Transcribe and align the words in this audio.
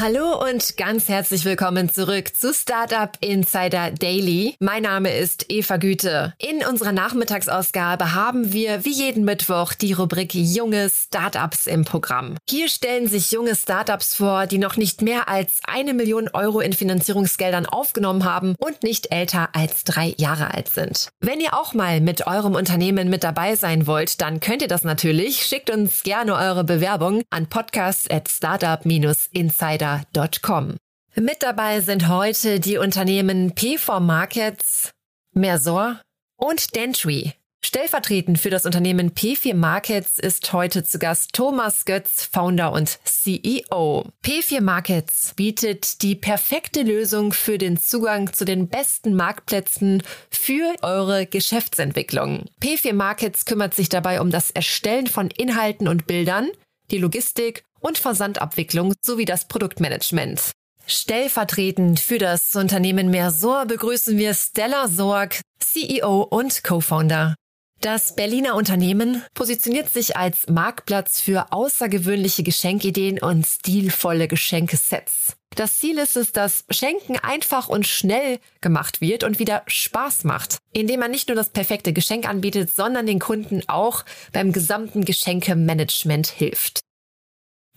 Hallo 0.00 0.44
und 0.44 0.76
ganz 0.76 1.08
herzlich 1.08 1.44
willkommen 1.44 1.88
zurück 1.88 2.34
zu 2.34 2.52
Startup 2.52 3.10
Insider 3.20 3.92
Daily. 3.92 4.56
Mein 4.58 4.82
Name 4.82 5.16
ist 5.16 5.46
Eva 5.48 5.76
Güte. 5.76 6.34
In 6.38 6.66
unserer 6.66 6.90
Nachmittagsausgabe 6.90 8.12
haben 8.12 8.52
wir 8.52 8.84
wie 8.84 8.92
jeden 8.92 9.24
Mittwoch 9.24 9.72
die 9.72 9.92
Rubrik 9.92 10.34
Junge 10.34 10.90
Startups 10.90 11.68
im 11.68 11.84
Programm. 11.84 12.36
Hier 12.50 12.68
stellen 12.68 13.06
sich 13.06 13.30
junge 13.30 13.54
Startups 13.54 14.16
vor, 14.16 14.46
die 14.46 14.58
noch 14.58 14.76
nicht 14.76 15.00
mehr 15.00 15.28
als 15.28 15.60
eine 15.64 15.94
Million 15.94 16.28
Euro 16.32 16.58
in 16.60 16.72
Finanzierungsgeldern 16.72 17.64
aufgenommen 17.64 18.24
haben 18.24 18.56
und 18.58 18.82
nicht 18.82 19.12
älter 19.12 19.50
als 19.52 19.84
drei 19.84 20.12
Jahre 20.18 20.52
alt 20.52 20.68
sind. 20.68 21.08
Wenn 21.20 21.40
ihr 21.40 21.54
auch 21.54 21.72
mal 21.72 22.00
mit 22.00 22.26
eurem 22.26 22.56
Unternehmen 22.56 23.10
mit 23.10 23.22
dabei 23.22 23.54
sein 23.54 23.86
wollt, 23.86 24.20
dann 24.20 24.40
könnt 24.40 24.60
ihr 24.60 24.68
das 24.68 24.82
natürlich. 24.82 25.46
Schickt 25.46 25.70
uns 25.70 26.02
gerne 26.02 26.34
eure 26.34 26.64
Bewerbung 26.64 27.22
an 27.30 27.48
podcast 27.48 28.12
at 28.12 28.28
startup-insider 28.28 29.93
insider.com. 29.94 30.76
Mit 31.16 31.42
dabei 31.42 31.80
sind 31.80 32.08
heute 32.08 32.58
die 32.58 32.78
Unternehmen 32.78 33.52
P4 33.52 34.00
Markets, 34.00 34.90
Mersor 35.32 36.00
und 36.36 36.74
Dentry. 36.74 37.34
Stellvertretend 37.64 38.38
für 38.38 38.50
das 38.50 38.66
Unternehmen 38.66 39.12
P4 39.12 39.54
Markets 39.54 40.18
ist 40.18 40.52
heute 40.52 40.84
zu 40.84 40.98
Gast 40.98 41.32
Thomas 41.32 41.86
Götz, 41.86 42.28
Founder 42.30 42.72
und 42.72 42.98
CEO. 43.04 44.06
P4 44.22 44.60
Markets 44.60 45.32
bietet 45.34 46.02
die 46.02 46.14
perfekte 46.14 46.82
Lösung 46.82 47.32
für 47.32 47.56
den 47.56 47.78
Zugang 47.78 48.32
zu 48.32 48.44
den 48.44 48.68
besten 48.68 49.14
Marktplätzen 49.14 50.02
für 50.30 50.74
eure 50.82 51.26
Geschäftsentwicklung. 51.26 52.44
P4 52.60 52.92
Markets 52.92 53.46
kümmert 53.46 53.72
sich 53.72 53.88
dabei 53.88 54.20
um 54.20 54.30
das 54.30 54.50
Erstellen 54.50 55.06
von 55.06 55.30
Inhalten 55.30 55.88
und 55.88 56.06
Bildern, 56.06 56.50
die 56.90 56.98
Logistik 56.98 57.64
und 57.84 57.98
Versandabwicklung 57.98 58.94
sowie 59.02 59.26
das 59.26 59.46
Produktmanagement. 59.46 60.52
Stellvertretend 60.86 62.00
für 62.00 62.18
das 62.18 62.54
Unternehmen 62.56 63.10
Mersor 63.10 63.66
begrüßen 63.66 64.16
wir 64.18 64.34
Stella 64.34 64.88
Sorg, 64.88 65.40
CEO 65.60 66.22
und 66.22 66.64
Co-Founder. 66.64 67.34
Das 67.80 68.14
Berliner 68.14 68.54
Unternehmen 68.54 69.22
positioniert 69.34 69.90
sich 69.90 70.16
als 70.16 70.48
Marktplatz 70.48 71.20
für 71.20 71.52
außergewöhnliche 71.52 72.42
Geschenkideen 72.42 73.18
und 73.18 73.46
stilvolle 73.46 74.28
Geschenkesets. 74.28 75.34
Das 75.54 75.78
Ziel 75.78 75.98
ist 75.98 76.16
es, 76.16 76.32
dass 76.32 76.64
Schenken 76.70 77.18
einfach 77.18 77.68
und 77.68 77.86
schnell 77.86 78.38
gemacht 78.62 79.00
wird 79.00 79.22
und 79.22 79.38
wieder 79.38 79.62
Spaß 79.66 80.24
macht, 80.24 80.58
indem 80.72 81.00
man 81.00 81.10
nicht 81.10 81.28
nur 81.28 81.36
das 81.36 81.50
perfekte 81.50 81.92
Geschenk 81.92 82.26
anbietet, 82.26 82.74
sondern 82.74 83.06
den 83.06 83.18
Kunden 83.18 83.62
auch 83.68 84.04
beim 84.32 84.52
gesamten 84.52 85.04
Geschenkemanagement 85.04 86.26
hilft. 86.26 86.80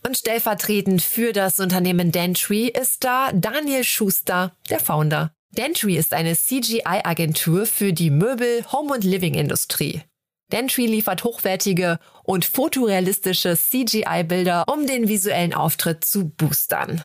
Und 0.08 0.17
stellvertretend 0.17 1.02
für 1.02 1.33
das 1.33 1.59
Unternehmen 1.59 2.13
Dentry 2.13 2.67
ist 2.67 3.03
da 3.03 3.30
Daniel 3.33 3.83
Schuster, 3.83 4.53
der 4.69 4.80
Founder. 4.80 5.33
Dentry 5.49 5.97
ist 5.97 6.14
eine 6.14 6.33
CGI-Agentur 6.33 7.66
für 7.66 7.91
die 7.91 8.09
Möbel-, 8.09 8.64
Home- 8.72 8.94
und 8.94 9.03
Living-Industrie. 9.03 10.03
Dentry 10.49 10.86
liefert 10.86 11.25
hochwertige 11.25 11.99
und 12.23 12.45
fotorealistische 12.45 13.58
CGI-Bilder, 13.58 14.64
um 14.72 14.88
den 14.88 15.09
visuellen 15.09 15.53
Auftritt 15.53 16.05
zu 16.05 16.30
boostern. 16.30 17.02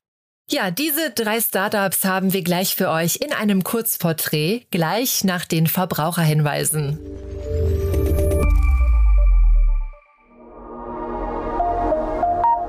Ja, 0.48 0.70
diese 0.70 1.10
drei 1.10 1.40
Startups 1.40 2.04
haben 2.04 2.32
wir 2.32 2.44
gleich 2.44 2.76
für 2.76 2.88
euch 2.88 3.16
in 3.16 3.32
einem 3.32 3.64
Kurzporträt, 3.64 4.68
gleich 4.70 5.24
nach 5.24 5.44
den 5.44 5.66
Verbraucherhinweisen. 5.66 7.00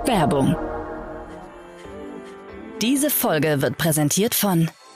Werbung. 0.05 0.55
Diese 2.81 3.09
Folge 3.09 3.61
wird 3.61 3.77
präsentiert 3.77 4.35
von 4.35 4.69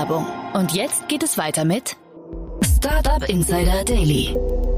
Werbung. 0.00 0.24
Und 0.54 0.72
jetzt 0.72 1.08
geht 1.08 1.22
es 1.22 1.36
weiter 1.36 1.66
mit 1.66 1.96
Startup 2.64 3.28
Insider 3.28 3.84
Daily. 3.84 4.34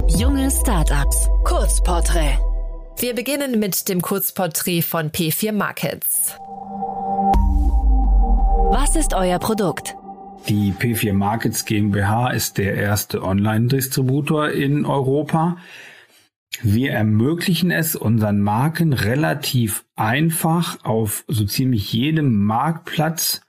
Junge 0.08 0.50
Startups. 0.50 1.28
Kurzporträt. 1.44 2.38
Wir 2.98 3.14
beginnen 3.14 3.60
mit 3.60 3.88
dem 3.88 4.02
Kurzporträt 4.02 4.82
von 4.82 5.10
P4 5.10 5.52
Markets. 5.52 6.36
Was 8.72 8.96
ist 8.96 9.14
euer 9.14 9.38
Produkt? 9.38 9.94
Die 10.48 10.72
P4 10.72 11.12
Markets 11.12 11.66
GmbH 11.66 12.30
ist 12.30 12.58
der 12.58 12.74
erste 12.74 13.22
Online-Distributor 13.22 14.50
in 14.50 14.84
Europa. 14.84 15.56
Wir 16.62 16.94
ermöglichen 16.94 17.70
es 17.70 17.94
unseren 17.94 18.40
Marken 18.40 18.92
relativ 18.92 19.84
einfach 19.94 20.84
auf 20.84 21.24
so 21.28 21.44
ziemlich 21.44 21.92
jedem 21.92 22.44
Marktplatz 22.44 23.40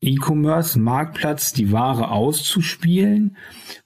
E-Commerce-Marktplatz 0.00 1.52
die 1.52 1.72
Ware 1.72 2.10
auszuspielen, 2.10 3.36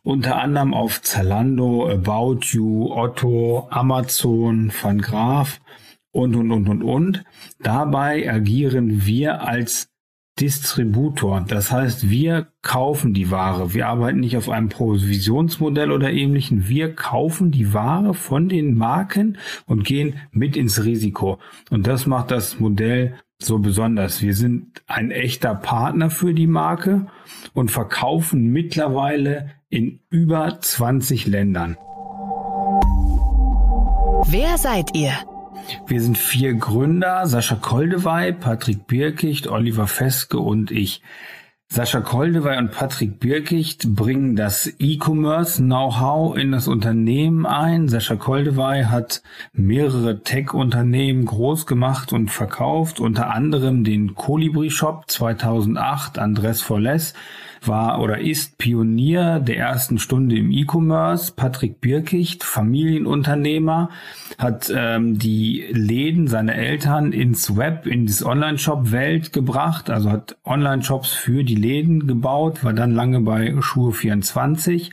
unter 0.03 0.41
anderem 0.41 0.75
auf 0.75 1.03
Zalando, 1.03 1.89
About 1.89 2.41
You, 2.51 2.93
Otto, 2.93 3.69
Amazon, 3.71 4.73
Van 4.83 5.01
Graaf 5.01 5.61
und, 6.13 6.35
und, 6.35 6.51
und, 6.51 6.69
und, 6.69 6.83
und. 6.83 7.25
Dabei 7.61 8.31
agieren 8.31 9.07
wir 9.07 9.43
als 9.43 9.91
Distributor. 10.41 11.45
Das 11.47 11.71
heißt, 11.71 12.09
wir 12.09 12.49
kaufen 12.63 13.13
die 13.13 13.31
Ware. 13.31 13.75
Wir 13.75 13.89
arbeiten 13.89 14.21
nicht 14.21 14.37
auf 14.37 14.49
einem 14.49 14.71
Provisionsmodell 14.71 15.93
oder 15.93 16.11
ähnlichen. 16.11 16.67
Wir 16.69 16.95
kaufen 16.95 17.51
die 17.51 17.75
Ware 17.75 18.15
von 18.15 18.49
den 18.49 18.75
Marken 18.75 19.37
und 19.67 19.85
gehen 19.85 20.17
mit 20.31 20.57
ins 20.57 20.85
Risiko. 20.85 21.39
Und 21.71 21.87
das 21.87 22.07
macht 22.07 22.31
das 22.31 22.59
Modell 22.59 23.17
so 23.43 23.59
besonders. 23.59 24.23
Wir 24.23 24.35
sind 24.35 24.83
ein 24.87 25.11
echter 25.11 25.55
Partner 25.55 26.11
für 26.11 26.35
die 26.35 26.47
Marke 26.47 27.07
und 27.55 27.71
verkaufen 27.71 28.53
mittlerweile 28.53 29.51
in 29.69 30.01
über 30.11 30.59
20 30.61 31.27
Ländern. 31.27 31.77
Wer 34.27 34.59
seid 34.59 34.95
ihr? 34.95 35.13
Wir 35.87 36.01
sind 36.01 36.19
vier 36.19 36.55
Gründer, 36.55 37.27
Sascha 37.27 37.55
Koldewey, 37.55 38.33
Patrick 38.33 38.87
Birkicht, 38.87 39.47
Oliver 39.47 39.87
Feske 39.87 40.39
und 40.39 40.71
ich. 40.71 41.03
Sascha 41.73 42.01
Koldewey 42.01 42.59
und 42.59 42.73
Patrick 42.73 43.21
Birkicht 43.21 43.95
bringen 43.95 44.35
das 44.35 44.75
E-Commerce-Know-how 44.81 46.37
in 46.37 46.51
das 46.51 46.67
Unternehmen 46.67 47.47
ein. 47.47 47.89
Sascha 47.89 48.17
Koldewey 48.17 48.87
hat 48.87 49.23
mehrere 49.53 50.25
Tech-Unternehmen 50.25 51.27
groß 51.27 51.67
gemacht 51.67 52.13
und 52.13 52.29
verkauft, 52.29 52.99
unter 52.99 53.33
anderem 53.33 53.85
den 53.85 54.17
Colibri 54.17 54.71
Shop 54.71 55.05
2008, 55.07 56.19
Andres 56.19 56.61
Forles 56.61 57.15
war 57.67 58.01
oder 58.01 58.19
ist 58.19 58.59
Pionier 58.59 59.41
der 59.41 59.59
ersten 59.59 59.99
Stunde 59.99 60.37
im 60.37 60.51
E-Commerce. 60.51 61.33
Patrick 61.35 61.81
Birkicht, 61.81 62.45
Familienunternehmer, 62.45 63.91
hat 64.39 64.73
ähm, 64.75 65.19
die 65.19 65.67
Läden 65.71 66.29
seiner 66.29 66.55
Eltern 66.55 67.13
ins 67.13 67.57
Web, 67.57 67.87
in 67.87 68.07
das 68.07 68.25
Online-Shop-Welt 68.25 69.33
gebracht, 69.33 69.91
also 69.91 70.11
hat 70.11 70.37
Online-Shops 70.45 71.13
für 71.13 71.45
die 71.45 71.55
Läden 71.55 72.07
gebaut, 72.07 72.65
war 72.65 72.73
dann 72.73 72.95
lange 72.95 73.21
bei 73.21 73.55
Schuhe 73.61 73.93
24. 73.93 74.91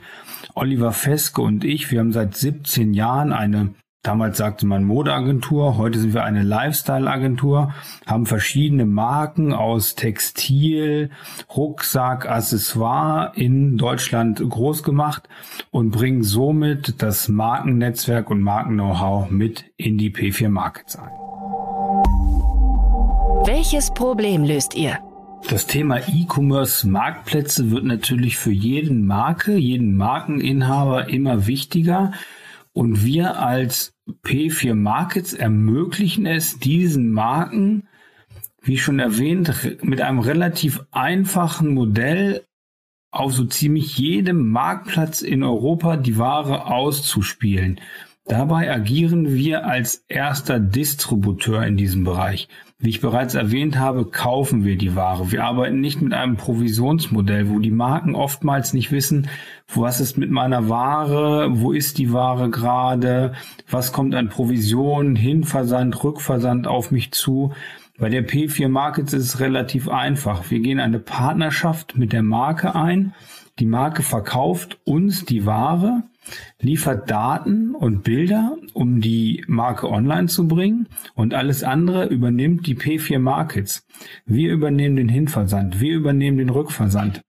Oliver 0.54 0.92
Feske 0.92 1.42
und 1.42 1.64
ich, 1.64 1.92
wir 1.92 2.00
haben 2.00 2.12
seit 2.12 2.36
17 2.36 2.94
Jahren 2.94 3.32
eine 3.32 3.74
Damals 4.08 4.38
sagte 4.38 4.66
man 4.66 4.86
Modeagentur, 4.86 5.78
heute 5.78 6.00
sind 6.00 6.14
wir 6.14 6.24
eine 6.24 6.42
Lifestyle-Agentur, 6.42 7.74
haben 8.06 8.26
verschiedene 8.26 8.86
Marken 8.86 9.52
aus 9.52 9.96
Textil, 9.96 11.10
Rucksack, 11.54 12.26
Accessoire 12.26 13.34
in 13.36 13.76
Deutschland 13.76 14.40
groß 14.40 14.84
gemacht 14.84 15.28
und 15.72 15.92
bringen 15.92 16.24
somit 16.24 17.02
das 17.02 17.28
Markennetzwerk 17.28 18.30
und 18.30 18.40
Marken-Know-how 18.40 19.30
mit 19.30 19.66
in 19.76 19.98
die 19.98 20.10
P4 20.10 20.48
Markets 20.48 20.96
ein. 20.96 21.12
Welches 23.46 23.94
Problem 23.94 24.46
löst 24.46 24.74
ihr? 24.74 25.00
Das 25.50 25.68
Thema 25.68 26.00
E-Commerce 26.08 26.88
Marktplätze 26.88 27.72
wird 27.72 27.84
natürlich 27.84 28.38
für 28.38 28.52
jeden 28.52 29.06
Marke, 29.06 29.58
jeden 29.58 29.98
Markeninhaber 29.98 31.10
immer 31.10 31.46
wichtiger. 31.46 32.14
Und 32.78 33.04
wir 33.04 33.40
als 33.40 33.96
P4 34.24 34.76
Markets 34.76 35.34
ermöglichen 35.34 36.28
es 36.28 36.60
diesen 36.60 37.12
Marken, 37.12 37.88
wie 38.62 38.78
schon 38.78 39.00
erwähnt, 39.00 39.52
mit 39.82 40.00
einem 40.00 40.20
relativ 40.20 40.86
einfachen 40.92 41.74
Modell 41.74 42.46
auf 43.10 43.34
so 43.34 43.46
ziemlich 43.46 43.98
jedem 43.98 44.52
Marktplatz 44.52 45.24
in 45.24 45.42
Europa 45.42 45.98
die 45.98 46.20
Ware 46.20 46.68
auszuspielen. 46.68 47.82
Dabei 48.26 48.72
agieren 48.72 49.34
wir 49.34 49.66
als 49.66 50.06
erster 50.08 50.60
Distributeur 50.60 51.66
in 51.66 51.78
diesem 51.78 52.04
Bereich. 52.04 52.48
Wie 52.80 52.90
ich 52.90 53.02
bereits 53.02 53.34
erwähnt 53.34 53.80
habe, 53.80 54.06
kaufen 54.06 54.64
wir 54.64 54.78
die 54.78 54.96
Ware. 54.96 55.32
Wir 55.32 55.44
arbeiten 55.46 55.82
nicht 55.82 56.00
mit 56.00 56.14
einem 56.14 56.38
Provisionsmodell, 56.38 57.50
wo 57.50 57.58
die 57.58 57.72
Marken 57.72 58.14
oftmals 58.14 58.74
nicht 58.74 58.92
wissen, 58.92 59.30
was 59.74 60.00
ist 60.00 60.20
mit 60.20 60.30
meiner 60.30 60.70
Ware, 60.70 61.60
wo 61.60 61.72
ist 61.72 61.98
die 61.98 62.14
Ware 62.14 62.52
gerade, 62.52 63.34
was 63.68 63.94
kommt 63.94 64.14
an 64.14 64.30
Provision, 64.30 65.16
Hinversand, 65.16 66.04
Rückversand 66.04 66.68
auf 66.68 66.92
mich 66.92 67.12
zu. 67.14 67.52
Bei 67.98 68.10
der 68.10 68.28
P4 68.28 68.70
Markets 68.70 69.12
ist 69.12 69.24
es 69.24 69.40
relativ 69.40 69.90
einfach. 69.90 70.52
Wir 70.52 70.60
gehen 70.60 70.80
eine 70.80 71.00
Partnerschaft 71.00 71.98
mit 71.98 72.14
der 72.14 72.22
Marke 72.22 72.76
ein. 72.76 73.16
Die 73.60 73.66
Marke 73.66 74.04
verkauft 74.04 74.80
uns 74.84 75.26
die 75.26 75.46
Ware 75.46 76.04
liefert 76.60 77.10
Daten 77.10 77.76
und 77.76 78.04
Bilder, 78.04 78.58
um 78.74 79.02
die 79.02 79.44
Marke 79.48 79.90
online 79.90 80.28
zu 80.28 80.48
bringen 80.48 80.88
und 81.16 81.34
alles 81.34 81.64
andere 81.64 82.06
übernimmt 82.06 82.68
die 82.68 82.76
P4 82.76 83.20
Markets. 83.20 83.86
Wir 84.26 84.52
übernehmen 84.52 84.96
den 84.96 85.10
Hinversand, 85.10 85.80
wir 85.80 85.96
übernehmen 85.96 86.38
den 86.38 86.50
Rückversand. 86.50 87.22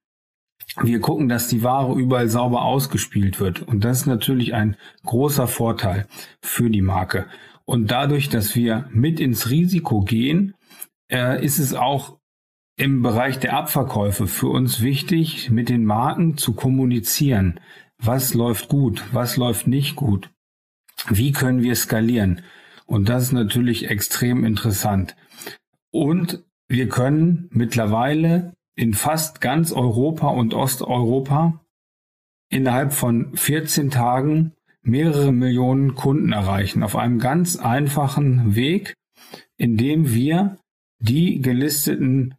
Wir 0.83 1.01
gucken, 1.01 1.29
dass 1.29 1.49
die 1.49 1.63
Ware 1.63 1.99
überall 1.99 2.29
sauber 2.29 2.63
ausgespielt 2.63 3.41
wird 3.41 3.63
und 3.63 3.85
das 3.85 4.01
ist 4.01 4.07
natürlich 4.07 4.55
ein 4.55 4.77
großer 5.05 5.47
Vorteil 5.47 6.07
für 6.43 6.71
die 6.71 6.83
Marke. 6.83 7.27
Und 7.65 7.91
dadurch, 7.91 8.29
dass 8.29 8.55
wir 8.55 8.89
mit 8.91 9.21
ins 9.21 9.51
Risiko 9.51 10.01
gehen, 10.01 10.55
äh, 11.11 11.45
ist 11.45 11.59
es 11.59 11.75
auch 11.75 12.18
im 12.79 13.03
Bereich 13.03 13.39
der 13.39 13.55
Abverkäufe 13.55 14.27
für 14.27 14.49
uns 14.49 14.81
wichtig, 14.81 15.51
mit 15.51 15.69
den 15.69 15.85
Marken 15.85 16.37
zu 16.37 16.55
kommunizieren 16.55 17.61
was 17.99 18.35
läuft 18.35 18.69
gut, 18.69 19.03
was 19.13 19.37
läuft 19.37 19.67
nicht 19.67 19.97
gut, 19.97 20.31
wie 21.09 21.33
können 21.33 21.63
wir 21.63 21.75
skalieren. 21.75 22.43
Und 22.87 23.09
das 23.09 23.25
ist 23.25 23.33
natürlich 23.33 23.91
extrem 23.91 24.45
interessant. 24.45 25.17
Und 25.91 26.45
wir 26.69 26.89
können 26.89 27.49
mittlerweile 27.51 28.55
in 28.77 28.95
fast 28.95 29.41
ganz 29.41 29.73
Europa 29.73 30.29
und 30.29 30.55
Osteuropa 30.55 31.61
innerhalb 32.49 32.93
von 32.93 33.35
14 33.37 33.91
Tagen 33.91 34.53
mehrere 34.83 35.33
Millionen 35.33 35.95
Kunden 35.95 36.33
erreichen 36.33 36.83
auf 36.83 36.97
einem 36.97 37.19
ganz 37.19 37.57
einfachen 37.57 38.55
Weg, 38.55 38.95
indem 39.57 40.15
wir 40.15 40.59
die 41.01 41.41
gelisteten 41.41 42.35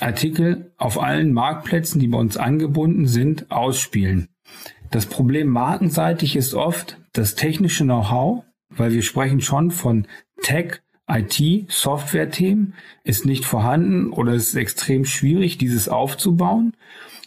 Artikel 0.00 0.72
auf 0.76 1.00
allen 1.00 1.32
Marktplätzen, 1.32 2.00
die 2.00 2.08
bei 2.08 2.18
uns 2.18 2.36
angebunden 2.36 3.06
sind, 3.06 3.50
ausspielen. 3.50 4.28
Das 4.90 5.06
Problem 5.06 5.48
markenseitig 5.48 6.36
ist 6.36 6.54
oft 6.54 7.00
das 7.12 7.34
technische 7.34 7.84
Know-how, 7.84 8.44
weil 8.68 8.92
wir 8.92 9.02
sprechen 9.02 9.40
schon 9.40 9.70
von 9.70 10.06
Tech, 10.42 10.82
IT, 11.08 11.70
Software-Themen, 11.70 12.74
ist 13.02 13.26
nicht 13.26 13.44
vorhanden 13.44 14.10
oder 14.10 14.32
es 14.32 14.48
ist 14.48 14.54
extrem 14.54 15.04
schwierig, 15.04 15.58
dieses 15.58 15.88
aufzubauen. 15.88 16.76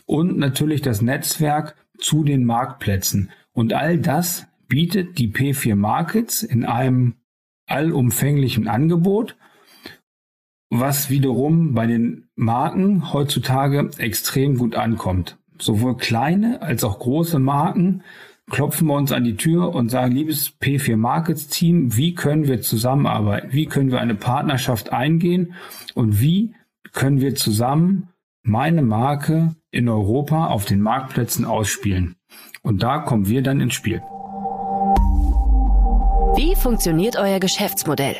Und 0.06 0.38
natürlich 0.38 0.82
das 0.82 1.02
Netzwerk 1.02 1.76
zu 1.98 2.24
den 2.24 2.46
Marktplätzen. 2.46 3.32
Und 3.52 3.74
all 3.74 3.98
das 3.98 4.48
bietet 4.68 5.18
die 5.18 5.30
P4 5.30 5.76
Markets 5.76 6.44
in 6.44 6.66
einem 6.66 7.16
allumfänglichen 7.68 8.68
Angebot, 8.68 9.36
was 10.70 11.10
wiederum 11.10 11.74
bei 11.74 11.86
den 11.86 12.27
Marken 12.38 13.12
heutzutage 13.12 13.90
extrem 13.98 14.58
gut 14.58 14.76
ankommt 14.76 15.38
sowohl 15.62 15.98
kleine 15.98 16.62
als 16.62 16.84
auch 16.84 17.00
große 17.00 17.40
Marken 17.40 18.04
klopfen 18.50 18.88
wir 18.88 18.96
uns 18.96 19.12
an 19.12 19.24
die 19.26 19.36
Tür 19.36 19.76
und 19.76 19.90
sagen, 19.90 20.14
liebes 20.14 20.54
P4 20.62 20.96
Markets 20.96 21.48
Team, 21.48 21.98
wie 21.98 22.16
können 22.16 22.48
wir 22.48 22.62
zusammenarbeiten? 22.62 23.50
Wie 23.52 23.66
können 23.66 23.92
wir 23.92 24.00
eine 24.00 24.16
Partnerschaft 24.16 24.94
eingehen? 24.94 25.54
Und 25.96 26.22
wie 26.22 26.54
können 26.94 27.20
wir 27.20 27.36
zusammen 27.36 28.10
meine 28.44 28.84
Marke 28.84 29.56
in 29.72 29.90
Europa 29.90 30.48
auf 30.48 30.64
den 30.64 30.82
Marktplätzen 30.82 31.44
ausspielen? 31.44 32.16
Und 32.62 32.84
da 32.84 33.00
kommen 33.00 33.28
wir 33.28 33.44
dann 33.44 33.60
ins 33.60 33.74
Spiel. 33.74 34.02
Wie 36.38 36.56
funktioniert 36.56 37.18
euer 37.18 37.40
Geschäftsmodell? 37.40 38.16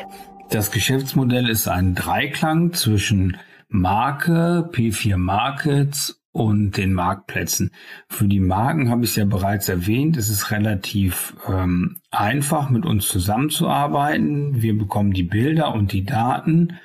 Das 0.50 0.70
Geschäftsmodell 0.70 1.48
ist 1.48 1.68
ein 1.68 1.94
Dreiklang 1.94 2.74
zwischen 2.74 3.38
Marke, 3.68 4.68
P4 4.72 5.16
Markets 5.16 6.22
und 6.32 6.76
den 6.76 6.94
Marktplätzen. 6.94 7.72
Für 8.08 8.26
die 8.26 8.40
Marken 8.40 8.90
habe 8.90 9.04
ich 9.04 9.10
es 9.10 9.16
ja 9.16 9.24
bereits 9.24 9.68
erwähnt, 9.68 10.16
es 10.16 10.28
ist 10.28 10.50
relativ 10.50 11.36
ähm, 11.48 12.00
einfach, 12.10 12.70
mit 12.70 12.86
uns 12.86 13.08
zusammenzuarbeiten. 13.08 14.62
Wir 14.62 14.76
bekommen 14.76 15.12
die 15.12 15.24
Bilder 15.24 15.74
und 15.74 15.92
die 15.92 16.04
Daten 16.04 16.78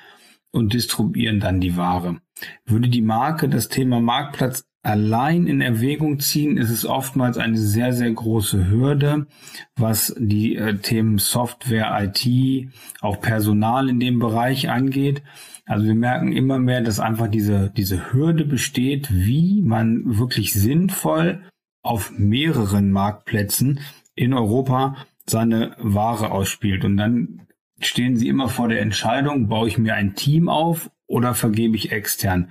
und 0.50 0.72
distribuieren 0.72 1.40
dann 1.40 1.60
die 1.60 1.76
Ware. 1.76 2.20
Würde 2.66 2.88
die 2.88 3.02
Marke 3.02 3.48
das 3.48 3.68
Thema 3.68 4.00
Marktplatz 4.00 4.64
allein 4.82 5.46
in 5.46 5.60
Erwägung 5.60 6.20
ziehen, 6.20 6.58
ist 6.58 6.70
es 6.70 6.84
oftmals 6.84 7.38
eine 7.38 7.56
sehr, 7.56 7.92
sehr 7.92 8.10
große 8.10 8.68
Hürde, 8.68 9.26
was 9.76 10.14
die 10.18 10.56
äh, 10.56 10.76
Themen 10.76 11.18
Software, 11.18 11.96
IT, 12.02 12.70
auch 13.00 13.20
Personal 13.20 13.88
in 13.88 13.98
dem 13.98 14.18
Bereich 14.18 14.68
angeht. 14.68 15.22
Also 15.66 15.86
wir 15.86 15.94
merken 15.94 16.32
immer 16.32 16.58
mehr, 16.58 16.82
dass 16.82 17.00
einfach 17.00 17.28
diese, 17.28 17.70
diese 17.70 18.12
Hürde 18.12 18.44
besteht, 18.44 19.08
wie 19.10 19.62
man 19.62 20.18
wirklich 20.18 20.52
sinnvoll 20.52 21.42
auf 21.82 22.12
mehreren 22.16 22.90
Marktplätzen 22.90 23.80
in 24.14 24.34
Europa 24.34 24.96
seine 25.26 25.74
Ware 25.78 26.30
ausspielt. 26.30 26.84
Und 26.84 26.96
dann 26.96 27.46
stehen 27.80 28.16
sie 28.16 28.28
immer 28.28 28.48
vor 28.48 28.68
der 28.68 28.80
Entscheidung, 28.80 29.48
baue 29.48 29.68
ich 29.68 29.78
mir 29.78 29.94
ein 29.94 30.14
Team 30.14 30.48
auf 30.48 30.90
oder 31.06 31.34
vergebe 31.34 31.76
ich 31.76 31.92
extern. 31.92 32.50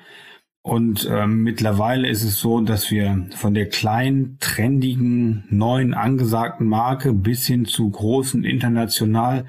Und 0.66 1.10
ähm, 1.12 1.44
mittlerweile 1.44 2.08
ist 2.08 2.24
es 2.24 2.40
so, 2.40 2.62
dass 2.62 2.90
wir 2.90 3.28
von 3.36 3.54
der 3.54 3.68
kleinen, 3.68 4.38
trendigen, 4.40 5.44
neuen, 5.50 5.94
angesagten 5.94 6.68
Marke 6.68 7.12
bis 7.12 7.46
hin 7.46 7.66
zu 7.66 7.90
großen, 7.90 8.46
international 8.46 9.46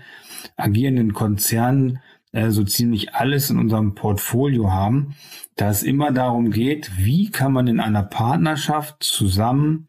agierenden 0.57 1.13
Konzernen 1.13 2.01
äh, 2.35 2.51
so 2.51 2.65
ziemlich 2.65 3.15
alles 3.15 3.49
in 3.49 3.59
unserem 3.59 3.95
Portfolio 3.95 4.73
haben, 4.73 5.15
da 5.55 5.71
es 5.71 5.85
immer 5.85 6.11
darum 6.11 6.51
geht, 6.51 6.91
wie 6.99 7.31
kann 7.31 7.53
man 7.53 7.69
in 7.69 7.79
einer 7.79 8.03
Partnerschaft 8.03 9.03
zusammen 9.05 9.89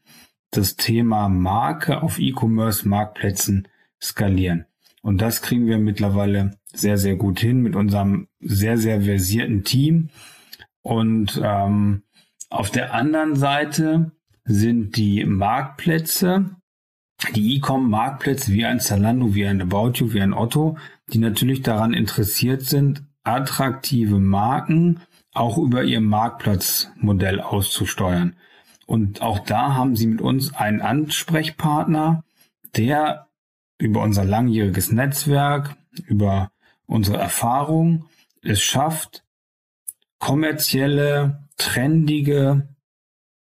das 0.52 0.76
Thema 0.76 1.28
Marke 1.28 2.04
auf 2.04 2.20
E-Commerce-Marktplätzen 2.20 3.68
skalieren. 4.02 4.66
Und 5.02 5.22
das 5.22 5.42
kriegen 5.42 5.66
wir 5.66 5.80
mittlerweile 5.80 6.58
sehr, 6.72 6.98
sehr 6.98 7.16
gut 7.16 7.40
hin 7.40 7.62
mit 7.62 7.76
unserem 7.76 8.28
sehr, 8.40 8.78
sehr 8.78 9.02
versierten 9.02 9.64
Team. 9.64 10.10
Und 10.82 11.42
ähm, 11.44 12.04
auf 12.50 12.70
der 12.70 12.94
anderen 12.94 13.36
Seite 13.36 14.12
sind 14.44 14.98
die 14.98 15.26
Marktplätze, 15.26 16.52
die 17.34 17.58
E-Com-Marktplätze 17.58 18.52
wie 18.52 18.66
ein 18.66 18.80
Zalando, 18.80 19.34
wie 19.34 19.46
ein 19.46 19.62
About 19.62 19.94
You, 19.96 20.14
wie 20.14 20.22
ein 20.22 20.34
Otto, 20.34 20.78
die 21.12 21.18
natürlich 21.18 21.62
daran 21.62 21.94
interessiert 21.94 22.64
sind, 22.64 23.04
attraktive 23.24 24.20
Marken 24.20 25.02
auch 25.34 25.58
über 25.58 25.84
ihr 25.84 26.02
Marktplatzmodell 26.02 27.42
auszusteuern. 27.42 28.36
Und 28.86 29.22
auch 29.22 29.40
da 29.40 29.74
haben 29.74 29.96
sie 29.96 30.08
mit 30.08 30.22
uns 30.22 30.54
einen 30.54 30.82
Ansprechpartner, 30.82 32.24
der 32.76 33.28
über 33.78 34.02
unser 34.02 34.24
langjähriges 34.24 34.92
Netzwerk, 34.92 35.76
über 36.06 36.52
unsere 36.86 37.18
Erfahrung 37.18 38.06
es 38.42 38.62
schafft, 38.62 39.24
kommerzielle, 40.20 41.48
trendige, 41.58 42.70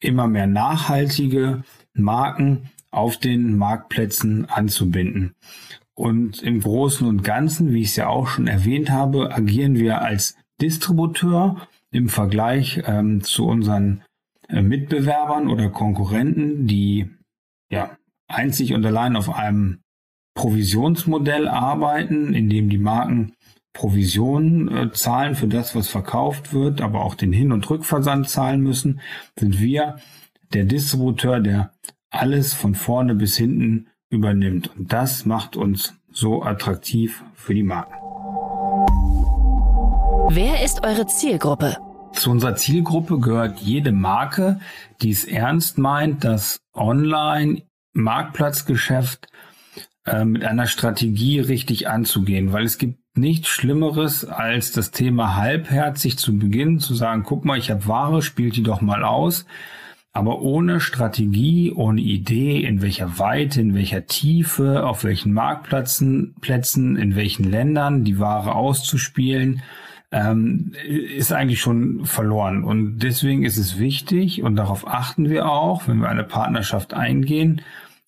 immer 0.00 0.26
mehr 0.26 0.46
nachhaltige 0.46 1.62
Marken 1.92 2.70
auf 2.94 3.18
den 3.18 3.56
Marktplätzen 3.56 4.46
anzubinden. 4.48 5.34
Und 5.94 6.42
im 6.42 6.60
Großen 6.60 7.06
und 7.06 7.22
Ganzen, 7.22 7.72
wie 7.72 7.82
ich 7.82 7.88
es 7.88 7.96
ja 7.96 8.08
auch 8.08 8.26
schon 8.26 8.46
erwähnt 8.46 8.90
habe, 8.90 9.34
agieren 9.34 9.76
wir 9.76 10.02
als 10.02 10.36
Distributeur 10.60 11.68
im 11.92 12.08
Vergleich 12.08 12.82
ähm, 12.86 13.22
zu 13.22 13.46
unseren 13.46 14.02
äh, 14.48 14.60
Mitbewerbern 14.60 15.48
oder 15.48 15.70
Konkurrenten, 15.70 16.66
die 16.66 17.10
ja 17.70 17.96
einzig 18.26 18.74
und 18.74 18.84
allein 18.84 19.14
auf 19.14 19.34
einem 19.34 19.80
Provisionsmodell 20.34 21.46
arbeiten, 21.46 22.34
in 22.34 22.50
dem 22.50 22.68
die 22.68 22.78
Marken 22.78 23.34
Provisionen 23.72 24.68
äh, 24.68 24.92
zahlen 24.92 25.34
für 25.34 25.48
das, 25.48 25.74
was 25.74 25.88
verkauft 25.88 26.52
wird, 26.52 26.80
aber 26.80 27.04
auch 27.04 27.14
den 27.14 27.32
Hin- 27.32 27.52
und 27.52 27.68
Rückversand 27.68 28.28
zahlen 28.28 28.60
müssen, 28.60 29.00
sind 29.38 29.60
wir 29.60 29.96
der 30.52 30.64
Distributeur, 30.64 31.40
der 31.40 31.72
alles 32.14 32.54
von 32.54 32.74
vorne 32.74 33.14
bis 33.14 33.36
hinten 33.36 33.88
übernimmt. 34.10 34.70
Und 34.76 34.92
das 34.92 35.24
macht 35.26 35.56
uns 35.56 35.94
so 36.10 36.42
attraktiv 36.42 37.22
für 37.34 37.54
die 37.54 37.62
Marken. 37.62 37.94
Wer 40.30 40.64
ist 40.64 40.82
eure 40.84 41.06
Zielgruppe? 41.06 41.76
Zu 42.12 42.30
unserer 42.30 42.56
Zielgruppe 42.56 43.18
gehört 43.18 43.58
jede 43.58 43.92
Marke, 43.92 44.60
die 45.02 45.10
es 45.10 45.24
ernst 45.24 45.76
meint, 45.78 46.24
das 46.24 46.60
Online-Marktplatzgeschäft 46.72 49.26
äh, 50.06 50.24
mit 50.24 50.44
einer 50.44 50.66
Strategie 50.66 51.40
richtig 51.40 51.88
anzugehen, 51.88 52.52
weil 52.52 52.64
es 52.64 52.78
gibt 52.78 53.00
nichts 53.16 53.48
Schlimmeres, 53.48 54.24
als 54.24 54.72
das 54.72 54.92
Thema 54.92 55.36
halbherzig 55.36 56.16
zu 56.18 56.38
beginnen, 56.38 56.78
zu 56.78 56.94
sagen, 56.94 57.24
guck 57.24 57.44
mal, 57.44 57.58
ich 57.58 57.70
habe 57.70 57.86
Ware, 57.86 58.22
spielt 58.22 58.56
die 58.56 58.62
doch 58.62 58.80
mal 58.80 59.04
aus, 59.04 59.44
aber 60.16 60.40
ohne 60.42 60.80
Strategie, 60.80 61.72
ohne 61.72 62.00
Idee, 62.00 62.64
in 62.64 62.82
welcher 62.82 63.18
Weite, 63.18 63.60
in 63.60 63.74
welcher 63.74 64.06
Tiefe, 64.06 64.86
auf 64.86 65.02
welchen 65.02 65.32
Marktplätzen, 65.32 66.36
Plätzen, 66.40 66.96
in 66.96 67.16
welchen 67.16 67.50
Ländern 67.50 68.04
die 68.04 68.20
Ware 68.20 68.54
auszuspielen, 68.54 69.62
ähm, 70.12 70.72
ist 70.86 71.32
eigentlich 71.32 71.60
schon 71.60 72.06
verloren. 72.06 72.62
Und 72.62 73.00
deswegen 73.00 73.44
ist 73.44 73.58
es 73.58 73.80
wichtig, 73.80 74.44
und 74.44 74.54
darauf 74.54 74.86
achten 74.86 75.28
wir 75.28 75.50
auch, 75.50 75.88
wenn 75.88 75.98
wir 75.98 76.08
eine 76.08 76.22
Partnerschaft 76.22 76.94
eingehen, 76.94 77.62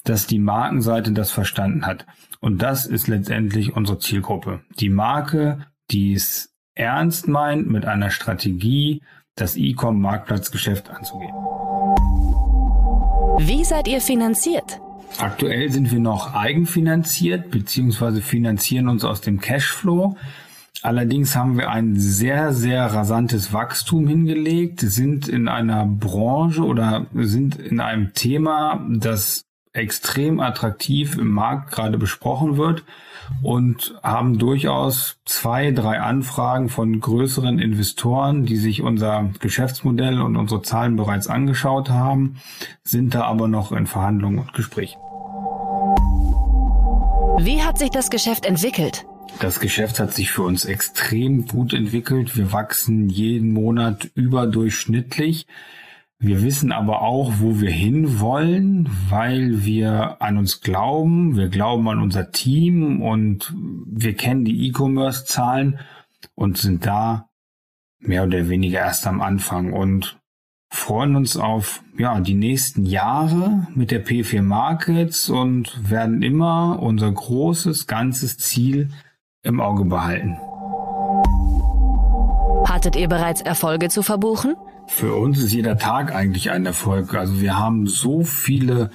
dass 0.04 0.28
die 0.28 0.38
Markenseite 0.38 1.10
das 1.10 1.32
verstanden 1.32 1.86
hat. 1.86 2.06
Und 2.38 2.62
das 2.62 2.86
ist 2.86 3.08
letztendlich 3.08 3.75
unsere 3.75 3.98
Zielgruppe. 3.98 4.60
Die 4.78 4.90
Marke, 4.90 5.66
die 5.90 6.12
es 6.12 6.54
ernst 6.76 7.26
meint, 7.26 7.66
mit 7.68 7.84
einer 7.84 8.10
Strategie 8.10 9.02
das 9.34 9.56
E-Com-Marktplatzgeschäft 9.56 10.88
anzugehen. 10.88 11.34
Wie 13.38 13.64
seid 13.64 13.88
ihr 13.88 14.00
finanziert? 14.00 14.80
Aktuell 15.18 15.70
sind 15.70 15.90
wir 15.92 16.00
noch 16.00 16.34
eigenfinanziert 16.34 17.50
beziehungsweise 17.50 18.20
finanzieren 18.20 18.88
uns 18.88 19.04
aus 19.04 19.20
dem 19.20 19.40
Cashflow. 19.40 20.16
Allerdings 20.82 21.34
haben 21.34 21.56
wir 21.56 21.70
ein 21.70 21.96
sehr, 21.98 22.52
sehr 22.52 22.84
rasantes 22.86 23.52
Wachstum 23.52 24.06
hingelegt, 24.06 24.80
sind 24.80 25.28
in 25.28 25.48
einer 25.48 25.86
Branche 25.86 26.62
oder 26.64 27.06
sind 27.14 27.56
in 27.56 27.80
einem 27.80 28.12
Thema, 28.12 28.86
das 28.90 29.45
extrem 29.76 30.40
attraktiv 30.40 31.16
im 31.18 31.30
Markt 31.30 31.73
gerade 31.73 31.99
besprochen 31.99 32.56
wird 32.56 32.85
und 33.42 33.95
haben 34.02 34.38
durchaus 34.38 35.18
zwei, 35.25 35.73
drei 35.73 36.00
Anfragen 36.00 36.68
von 36.68 37.00
größeren 37.00 37.59
Investoren, 37.59 38.47
die 38.47 38.56
sich 38.56 38.83
unser 38.83 39.30
Geschäftsmodell 39.40 40.21
und 40.21 40.37
unsere 40.37 40.62
Zahlen 40.62 40.97
bereits 40.97 41.26
angeschaut 41.26 41.90
haben, 41.90 42.37
sind 42.83 43.14
da 43.14 43.25
aber 43.25 43.49
noch 43.49 43.73
in 43.73 43.87
Verhandlungen 43.87 44.38
und 44.38 44.52
Gesprächen. 44.54 44.99
Wie 47.38 47.62
hat 47.62 47.78
sich 47.78 47.90
das 47.90 48.11
Geschäft 48.11 48.47
entwickelt? 48.47 49.04
Das 49.40 49.61
Geschäft 49.61 50.00
hat 50.00 50.14
sich 50.14 50.30
für 50.30 50.42
uns 50.42 50.64
extrem 50.64 51.47
gut 51.47 51.75
entwickelt. 51.75 52.37
Wir 52.37 52.52
wachsen 52.52 53.11
jeden 53.11 53.52
Monat 53.52 54.09
überdurchschnittlich. 54.14 55.47
Wir 56.18 56.42
wissen 56.42 56.73
aber 56.73 57.02
auch, 57.02 57.35
wo 57.40 57.61
wir 57.61 57.70
hinwollen, 57.70 58.88
weil 59.11 59.64
wir 59.64 60.16
an 60.20 60.38
uns 60.38 60.62
glauben. 60.62 61.37
Wir 61.37 61.49
glauben 61.49 61.88
an 61.88 62.00
unser 62.00 62.30
Team 62.30 63.02
und 63.02 63.54
wir 63.87 64.14
kennen 64.14 64.44
die 64.46 64.66
E-Commerce-Zahlen 64.66 65.78
und 66.35 66.56
sind 66.56 66.87
da 66.87 67.28
mehr 67.99 68.25
oder 68.25 68.49
weniger 68.49 68.78
erst 68.78 69.06
am 69.06 69.20
Anfang 69.20 69.75
und 69.75 70.18
freuen 70.70 71.16
uns 71.16 71.37
auf 71.37 71.82
ja, 71.99 72.18
die 72.20 72.35
nächsten 72.35 72.87
Jahre 72.87 73.66
mit 73.75 73.90
der 73.90 74.04
P4 74.04 74.42
Markets 74.42 75.28
und 75.28 75.90
werden 75.90 76.23
immer 76.23 76.78
unser 76.80 77.12
großes, 77.12 77.87
ganzes 77.87 78.38
Ziel 78.38 78.88
im 79.42 79.61
Auge 79.61 79.85
behalten. 79.85 80.38
Hattet 82.68 82.96
ihr 82.96 83.08
bereits 83.08 83.42
Erfolge 83.42 83.88
zu 83.90 84.02
verbuchen? 84.02 84.56
Für 84.88 85.14
uns 85.14 85.42
ist 85.42 85.52
jeder 85.52 85.76
Tag 85.78 86.14
eigentlich 86.14 86.50
ein 86.50 86.66
Erfolg. 86.66 87.14
Also 87.14 87.40
wir 87.40 87.58
haben 87.58 87.86
so 87.86 88.22
viele 88.22 88.90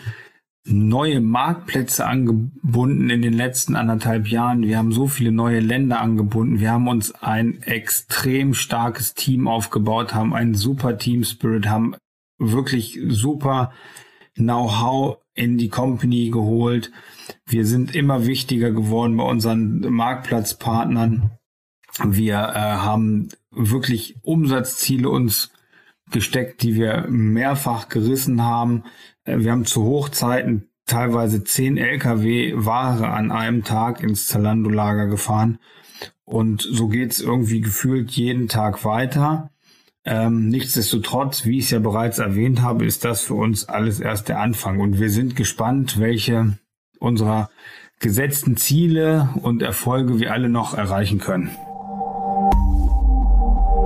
neue 0.65 1.21
Marktplätze 1.21 2.05
angebunden 2.05 3.09
in 3.09 3.21
den 3.21 3.33
letzten 3.33 3.75
anderthalb 3.75 4.27
Jahren. 4.27 4.63
Wir 4.63 4.77
haben 4.77 4.91
so 4.91 5.07
viele 5.07 5.31
neue 5.31 5.59
Länder 5.59 5.99
angebunden. 5.99 6.59
Wir 6.59 6.71
haben 6.71 6.87
uns 6.87 7.13
ein 7.15 7.61
extrem 7.63 8.53
starkes 8.53 9.13
Team 9.13 9.47
aufgebaut, 9.47 10.13
haben 10.13 10.33
einen 10.33 10.55
super 10.55 10.97
Team 10.97 11.23
Spirit, 11.23 11.67
haben 11.67 11.95
wirklich 12.37 12.99
super 13.07 13.71
Know-how 14.35 15.17
in 15.33 15.57
die 15.57 15.69
Company 15.69 16.29
geholt. 16.29 16.91
Wir 17.45 17.65
sind 17.65 17.95
immer 17.95 18.25
wichtiger 18.25 18.71
geworden 18.71 19.17
bei 19.17 19.23
unseren 19.23 19.79
Marktplatzpartnern. 19.79 21.31
Wir 22.03 22.35
äh, 22.35 22.59
haben 22.59 23.29
wirklich 23.51 24.15
Umsatzziele 24.23 25.09
uns 25.09 25.51
gesteckt, 26.11 26.61
die 26.61 26.75
wir 26.75 27.05
mehrfach 27.09 27.89
gerissen 27.89 28.43
haben. 28.43 28.83
Äh, 29.23 29.39
wir 29.39 29.51
haben 29.51 29.65
zu 29.65 29.83
Hochzeiten 29.83 30.69
teilweise 30.85 31.43
zehn 31.43 31.77
Lkw 31.77 32.53
Ware 32.55 33.09
an 33.09 33.31
einem 33.31 33.63
Tag 33.63 34.03
ins 34.03 34.27
Zalando-Lager 34.27 35.07
gefahren. 35.07 35.59
Und 36.25 36.61
so 36.61 36.87
geht's 36.87 37.19
irgendwie 37.19 37.61
gefühlt 37.61 38.11
jeden 38.11 38.47
Tag 38.47 38.85
weiter. 38.85 39.49
Ähm, 40.03 40.49
nichtsdestotrotz, 40.49 41.45
wie 41.45 41.59
ich 41.59 41.65
es 41.65 41.71
ja 41.71 41.79
bereits 41.79 42.17
erwähnt 42.19 42.61
habe, 42.61 42.85
ist 42.85 43.05
das 43.05 43.21
für 43.21 43.35
uns 43.35 43.69
alles 43.69 43.99
erst 43.99 44.29
der 44.29 44.39
Anfang. 44.39 44.79
Und 44.79 44.99
wir 44.99 45.09
sind 45.09 45.35
gespannt, 45.35 45.99
welche 45.99 46.57
unserer 46.99 47.49
gesetzten 47.99 48.57
Ziele 48.57 49.29
und 49.41 49.61
Erfolge 49.61 50.19
wir 50.19 50.33
alle 50.33 50.49
noch 50.49 50.73
erreichen 50.73 51.19
können. 51.19 51.51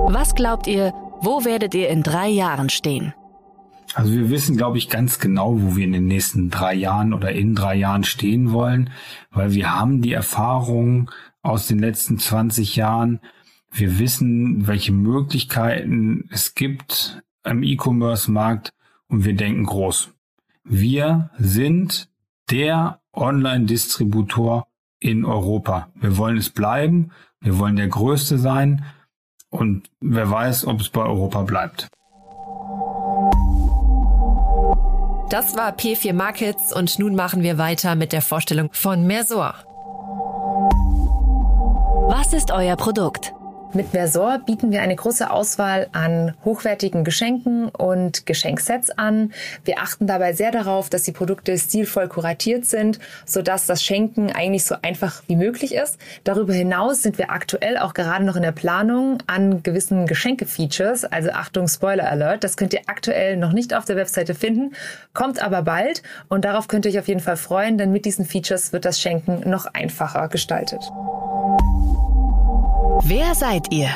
Was 0.08 0.34
glaubt 0.34 0.66
ihr, 0.66 0.94
wo 1.20 1.44
werdet 1.44 1.74
ihr 1.74 1.88
in 1.88 2.02
drei 2.02 2.28
Jahren 2.28 2.68
stehen? 2.68 3.14
Also 3.94 4.12
wir 4.12 4.30
wissen, 4.30 4.56
glaube 4.56 4.78
ich, 4.78 4.88
ganz 4.88 5.18
genau, 5.18 5.60
wo 5.62 5.76
wir 5.76 5.84
in 5.84 5.92
den 5.92 6.06
nächsten 6.06 6.50
drei 6.50 6.74
Jahren 6.74 7.14
oder 7.14 7.32
in 7.32 7.54
drei 7.54 7.76
Jahren 7.76 8.04
stehen 8.04 8.52
wollen, 8.52 8.90
weil 9.30 9.52
wir 9.52 9.74
haben 9.74 10.02
die 10.02 10.12
Erfahrung 10.12 11.10
aus 11.42 11.66
den 11.66 11.78
letzten 11.78 12.18
20 12.18 12.76
Jahren. 12.76 13.20
Wir 13.72 13.98
wissen, 13.98 14.66
welche 14.66 14.92
Möglichkeiten 14.92 16.28
es 16.30 16.54
gibt 16.54 17.22
im 17.44 17.62
E-Commerce-Markt 17.62 18.72
und 19.08 19.24
wir 19.24 19.34
denken 19.34 19.64
groß. 19.64 20.10
Wir 20.64 21.30
sind 21.38 22.08
der 22.50 23.00
Online-Distributor 23.12 24.66
in 24.98 25.24
Europa. 25.24 25.88
Wir 25.94 26.18
wollen 26.18 26.36
es 26.36 26.50
bleiben. 26.50 27.12
Wir 27.40 27.58
wollen 27.58 27.76
der 27.76 27.88
Größte 27.88 28.38
sein 28.38 28.84
und 29.50 29.90
wer 30.00 30.30
weiß, 30.30 30.66
ob 30.66 30.80
es 30.80 30.88
bei 30.88 31.02
Europa 31.02 31.42
bleibt. 31.42 31.88
Das 35.28 35.56
war 35.56 35.72
P4 35.74 36.12
Markets 36.12 36.72
und 36.72 36.98
nun 36.98 37.14
machen 37.16 37.42
wir 37.42 37.58
weiter 37.58 37.96
mit 37.96 38.12
der 38.12 38.22
Vorstellung 38.22 38.70
von 38.72 39.06
Mersor. 39.06 39.54
Was 42.08 42.32
ist 42.32 42.52
euer 42.52 42.76
Produkt? 42.76 43.35
Mit 43.76 43.88
Versor 43.88 44.38
bieten 44.38 44.70
wir 44.70 44.80
eine 44.80 44.96
große 44.96 45.30
Auswahl 45.30 45.88
an 45.92 46.32
hochwertigen 46.46 47.04
Geschenken 47.04 47.68
und 47.68 48.24
Geschenksets 48.24 48.88
an. 48.88 49.34
Wir 49.66 49.80
achten 49.80 50.06
dabei 50.06 50.32
sehr 50.32 50.50
darauf, 50.50 50.88
dass 50.88 51.02
die 51.02 51.12
Produkte 51.12 51.58
stilvoll 51.58 52.08
kuratiert 52.08 52.64
sind, 52.64 52.98
sodass 53.26 53.66
das 53.66 53.84
Schenken 53.84 54.32
eigentlich 54.32 54.64
so 54.64 54.76
einfach 54.80 55.22
wie 55.26 55.36
möglich 55.36 55.74
ist. 55.74 55.98
Darüber 56.24 56.54
hinaus 56.54 57.02
sind 57.02 57.18
wir 57.18 57.30
aktuell 57.30 57.76
auch 57.76 57.92
gerade 57.92 58.24
noch 58.24 58.36
in 58.36 58.42
der 58.42 58.52
Planung 58.52 59.18
an 59.26 59.62
gewissen 59.62 60.06
Geschenke-Features. 60.06 61.04
Also 61.04 61.32
Achtung, 61.32 61.68
Spoiler 61.68 62.08
Alert. 62.10 62.44
Das 62.44 62.56
könnt 62.56 62.72
ihr 62.72 62.80
aktuell 62.86 63.36
noch 63.36 63.52
nicht 63.52 63.74
auf 63.74 63.84
der 63.84 63.96
Webseite 63.96 64.34
finden, 64.34 64.74
kommt 65.12 65.44
aber 65.44 65.60
bald 65.60 66.02
und 66.28 66.46
darauf 66.46 66.66
könnt 66.66 66.86
ihr 66.86 66.92
euch 66.92 66.98
auf 67.00 67.08
jeden 67.08 67.20
Fall 67.20 67.36
freuen, 67.36 67.76
denn 67.76 67.92
mit 67.92 68.06
diesen 68.06 68.24
Features 68.24 68.72
wird 68.72 68.86
das 68.86 68.98
Schenken 68.98 69.50
noch 69.50 69.66
einfacher 69.66 70.28
gestaltet. 70.28 70.80
Wer 73.02 73.34
seid 73.34 73.72
ihr? 73.72 73.90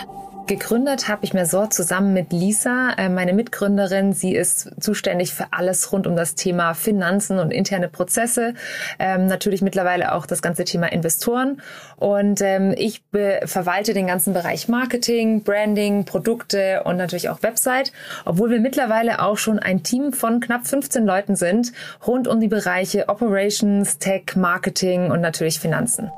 Gegründet 0.47 1.09
habe 1.09 1.25
ich 1.25 1.33
Mersor 1.33 1.71
zusammen 1.71 2.12
mit 2.12 2.33
Lisa, 2.33 2.90
äh, 2.99 3.09
meine 3.09 3.33
Mitgründerin. 3.33 4.12
Sie 4.12 4.35
ist 4.35 4.71
zuständig 4.80 5.33
für 5.33 5.52
alles 5.52 5.92
rund 5.92 6.07
um 6.07 6.16
das 6.16 6.35
Thema 6.35 6.75
Finanzen 6.75 7.38
und 7.38 7.52
interne 7.52 7.88
Prozesse. 7.88 8.54
Ähm, 8.99 9.26
natürlich 9.26 9.62
mittlerweile 9.62 10.12
auch 10.12 10.26
das 10.26 10.42
ganze 10.42 10.64
Thema 10.64 10.90
Investoren. 10.90 11.62
Und 11.97 12.40
ähm, 12.40 12.75
ich 12.76 13.02
verwalte 13.45 13.95
den 13.95 14.09
ganzen 14.09 14.35
Bereich 14.35 14.69
Marketing, 14.69 15.45
Branding, 15.45 16.04
Produkte 16.04 16.83
und 16.85 16.97
natürlich 16.97 17.28
auch 17.28 17.42
Website. 17.42 17.92
Obwohl 18.25 18.50
wir 18.50 18.61
mittlerweile 18.61 19.23
auch 19.23 19.38
schon 19.38 19.61
ein 19.61 19.83
Team 19.83 20.12
von 20.12 20.40
knapp 20.40 20.66
15 20.66 21.07
Leuten 21.07 21.37
sind, 21.37 21.73
rund 22.07 22.26
um 22.26 22.40
die 22.40 22.49
Bereiche 22.49 23.09
Operations, 23.09 23.99
Tech, 23.99 24.35
Marketing 24.37 25.11
und 25.11 25.21
natürlich 25.21 25.61
Finanzen. 25.61 26.11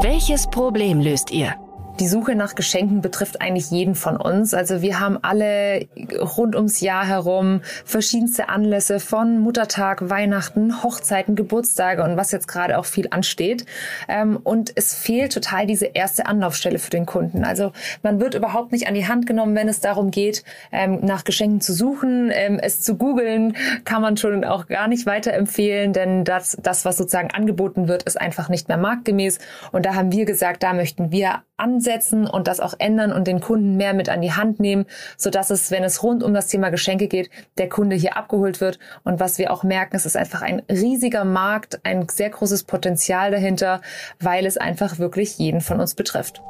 Welches 0.00 0.46
Problem 0.46 1.00
löst 1.00 1.32
ihr? 1.32 1.56
Die 2.00 2.06
Suche 2.06 2.36
nach 2.36 2.54
Geschenken 2.54 3.00
betrifft 3.00 3.40
eigentlich 3.40 3.72
jeden 3.72 3.96
von 3.96 4.16
uns. 4.16 4.54
Also 4.54 4.82
wir 4.82 5.00
haben 5.00 5.18
alle 5.22 5.88
rund 6.20 6.54
ums 6.54 6.80
Jahr 6.80 7.04
herum 7.04 7.60
verschiedenste 7.84 8.48
Anlässe 8.48 9.00
von 9.00 9.40
Muttertag, 9.40 10.08
Weihnachten, 10.08 10.84
Hochzeiten, 10.84 11.34
Geburtstage 11.34 12.04
und 12.04 12.16
was 12.16 12.30
jetzt 12.30 12.46
gerade 12.46 12.78
auch 12.78 12.84
viel 12.84 13.08
ansteht. 13.10 13.66
Ähm, 14.08 14.38
und 14.42 14.72
es 14.76 14.94
fehlt 14.94 15.32
total 15.32 15.66
diese 15.66 15.86
erste 15.86 16.26
Anlaufstelle 16.26 16.78
für 16.78 16.90
den 16.90 17.04
Kunden. 17.04 17.42
Also 17.44 17.72
man 18.04 18.20
wird 18.20 18.34
überhaupt 18.34 18.70
nicht 18.70 18.86
an 18.86 18.94
die 18.94 19.08
Hand 19.08 19.26
genommen, 19.26 19.56
wenn 19.56 19.68
es 19.68 19.80
darum 19.80 20.12
geht, 20.12 20.44
ähm, 20.70 21.00
nach 21.02 21.24
Geschenken 21.24 21.60
zu 21.60 21.72
suchen. 21.72 22.30
Ähm, 22.32 22.60
es 22.62 22.80
zu 22.80 22.96
googeln 22.96 23.56
kann 23.84 24.02
man 24.02 24.16
schon 24.16 24.44
auch 24.44 24.68
gar 24.68 24.86
nicht 24.86 25.04
weiterempfehlen, 25.04 25.92
denn 25.92 26.24
das, 26.24 26.56
das, 26.62 26.84
was 26.84 26.96
sozusagen 26.96 27.32
angeboten 27.32 27.88
wird, 27.88 28.04
ist 28.04 28.20
einfach 28.20 28.48
nicht 28.48 28.68
mehr 28.68 28.76
marktgemäß. 28.76 29.38
Und 29.72 29.84
da 29.84 29.94
haben 29.94 30.12
wir 30.12 30.26
gesagt, 30.26 30.62
da 30.62 30.74
möchten 30.74 31.10
wir 31.10 31.42
ansetzen 31.58 32.26
und 32.26 32.48
das 32.48 32.60
auch 32.60 32.74
ändern 32.78 33.12
und 33.12 33.26
den 33.26 33.40
Kunden 33.40 33.76
mehr 33.76 33.94
mit 33.94 34.08
an 34.08 34.22
die 34.22 34.32
Hand 34.32 34.60
nehmen, 34.60 34.86
so 35.16 35.30
dass 35.30 35.50
es, 35.50 35.70
wenn 35.70 35.84
es 35.84 36.02
rund 36.02 36.22
um 36.22 36.34
das 36.34 36.48
Thema 36.48 36.70
Geschenke 36.70 37.08
geht, 37.08 37.30
der 37.58 37.68
Kunde 37.68 37.96
hier 37.96 38.16
abgeholt 38.16 38.60
wird. 38.60 38.78
Und 39.04 39.20
was 39.20 39.38
wir 39.38 39.52
auch 39.52 39.62
merken, 39.62 39.96
es 39.96 40.06
ist 40.06 40.16
einfach 40.16 40.42
ein 40.42 40.62
riesiger 40.70 41.24
Markt, 41.24 41.80
ein 41.84 42.08
sehr 42.08 42.30
großes 42.30 42.64
Potenzial 42.64 43.30
dahinter, 43.30 43.80
weil 44.20 44.46
es 44.46 44.56
einfach 44.56 44.98
wirklich 44.98 45.38
jeden 45.38 45.60
von 45.60 45.80
uns 45.80 45.94
betrifft. 45.94 46.42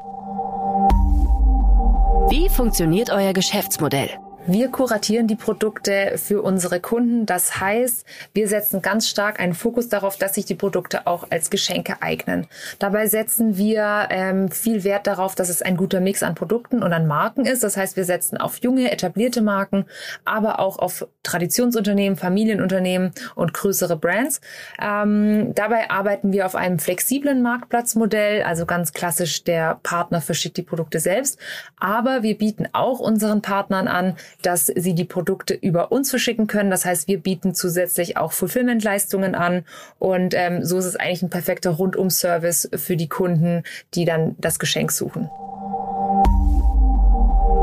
Wie 2.31 2.49
funktioniert 2.49 3.11
euer 3.11 3.33
Geschäftsmodell? 3.33 4.11
Wir 4.51 4.71
kuratieren 4.71 5.27
die 5.27 5.37
Produkte 5.37 6.15
für 6.17 6.41
unsere 6.41 6.81
Kunden. 6.81 7.27
Das 7.27 7.61
heißt, 7.61 8.07
wir 8.33 8.49
setzen 8.49 8.81
ganz 8.81 9.07
stark 9.07 9.41
einen 9.41 9.53
Fokus 9.53 9.91
darauf, 9.91 10.17
dass 10.17 10.37
sich 10.37 10.47
die 10.47 10.55
Produkte 10.55 11.07
auch 11.07 11.27
als 11.29 11.51
Geschenke 11.51 12.01
eignen. 12.01 12.47
Dabei 12.79 13.09
setzen 13.09 13.59
wir 13.59 14.09
ähm, 14.09 14.51
viel 14.51 14.85
Wert 14.85 15.07
darauf, 15.07 15.35
dass 15.35 15.51
es 15.51 15.61
ein 15.61 15.77
guter 15.77 16.01
Mix 16.01 16.23
an 16.23 16.35
Produkten 16.35 16.83
und 16.83 16.95
an 16.95 17.07
Marken 17.07 17.45
ist. 17.45 17.63
Das 17.63 17.77
heißt, 17.77 17.97
wir 17.97 18.07
setzen 18.07 18.39
auf 18.39 18.63
junge, 18.63 18.91
etablierte 18.91 19.43
Marken, 19.43 19.85
aber 20.25 20.61
auch 20.61 20.79
auf 20.79 21.07
Traditionsunternehmen, 21.25 22.17
Familienunternehmen 22.17 23.13
und 23.35 23.53
größere 23.53 23.97
Brands. 23.97 24.41
Ähm, 24.81 25.53
dabei 25.57 25.91
arbeiten 25.91 26.33
wir 26.33 26.47
auf 26.47 26.55
einem 26.55 26.79
flexiblen 26.79 27.43
Marktplatzmodell, 27.43 28.45
also 28.45 28.65
ganz 28.65 28.95
klassisch 28.95 29.45
der 29.45 29.79
Partner 29.83 30.23
verschickt 30.23 30.57
die 30.57 30.63
Produkte 30.63 31.01
selbst. 31.01 31.39
Aber 31.79 32.23
wir 32.23 32.39
bieten 32.39 32.67
auch 32.73 32.99
unseren 32.99 33.43
Partnern 33.43 33.89
an, 33.89 34.17
dass 34.43 34.67
sie 34.67 34.95
die 34.95 35.05
Produkte 35.05 35.55
über 35.55 35.93
uns 35.93 36.11
verschicken 36.11 36.47
können. 36.47 36.71
Das 36.71 36.85
heißt, 36.85 37.09
wir 37.09 37.19
bieten 37.19 37.55
zusätzlich 37.55 38.17
auch 38.17 38.33
Fulfillment-Leistungen 38.33 39.35
an 39.35 39.65
und 39.99 40.35
ähm, 40.35 40.65
so 40.65 40.79
ist 40.79 40.85
es 40.85 40.97
eigentlich 40.97 41.23
ein 41.23 41.31
perfekter 41.31 41.71
Rundum-Service 41.71 42.71
für 42.75 42.97
die 42.97 43.09
Kunden, 43.09 43.63
die 43.95 44.05
dann 44.05 44.37
das 44.39 44.59
Geschenk 44.59 44.93
suchen. 44.93 45.29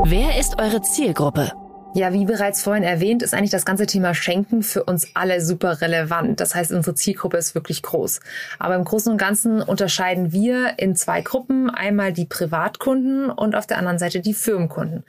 Wer 0.04 0.38
ist 0.38 0.60
eure 0.60 0.82
Zielgruppe? 0.82 1.52
Ja, 1.96 2.12
wie 2.12 2.26
bereits 2.26 2.62
vorhin 2.62 2.82
erwähnt, 2.82 3.22
ist 3.22 3.32
eigentlich 3.32 3.52
das 3.52 3.64
ganze 3.64 3.86
Thema 3.86 4.12
Schenken 4.12 4.62
für 4.62 4.84
uns 4.84 5.08
alle 5.14 5.40
super 5.40 5.80
relevant. 5.80 6.40
Das 6.40 6.54
heißt, 6.54 6.70
unsere 6.72 6.94
Zielgruppe 6.94 7.38
ist 7.38 7.54
wirklich 7.54 7.82
groß. 7.82 8.20
Aber 8.58 8.74
im 8.74 8.84
Großen 8.84 9.10
und 9.10 9.16
Ganzen 9.16 9.62
unterscheiden 9.62 10.30
wir 10.30 10.78
in 10.78 10.94
zwei 10.94 11.22
Gruppen. 11.22 11.70
Einmal 11.70 12.12
die 12.12 12.26
Privatkunden 12.26 13.30
und 13.30 13.56
auf 13.56 13.66
der 13.66 13.78
anderen 13.78 13.98
Seite 13.98 14.20
die 14.20 14.34
Firmenkunden. 14.34 15.04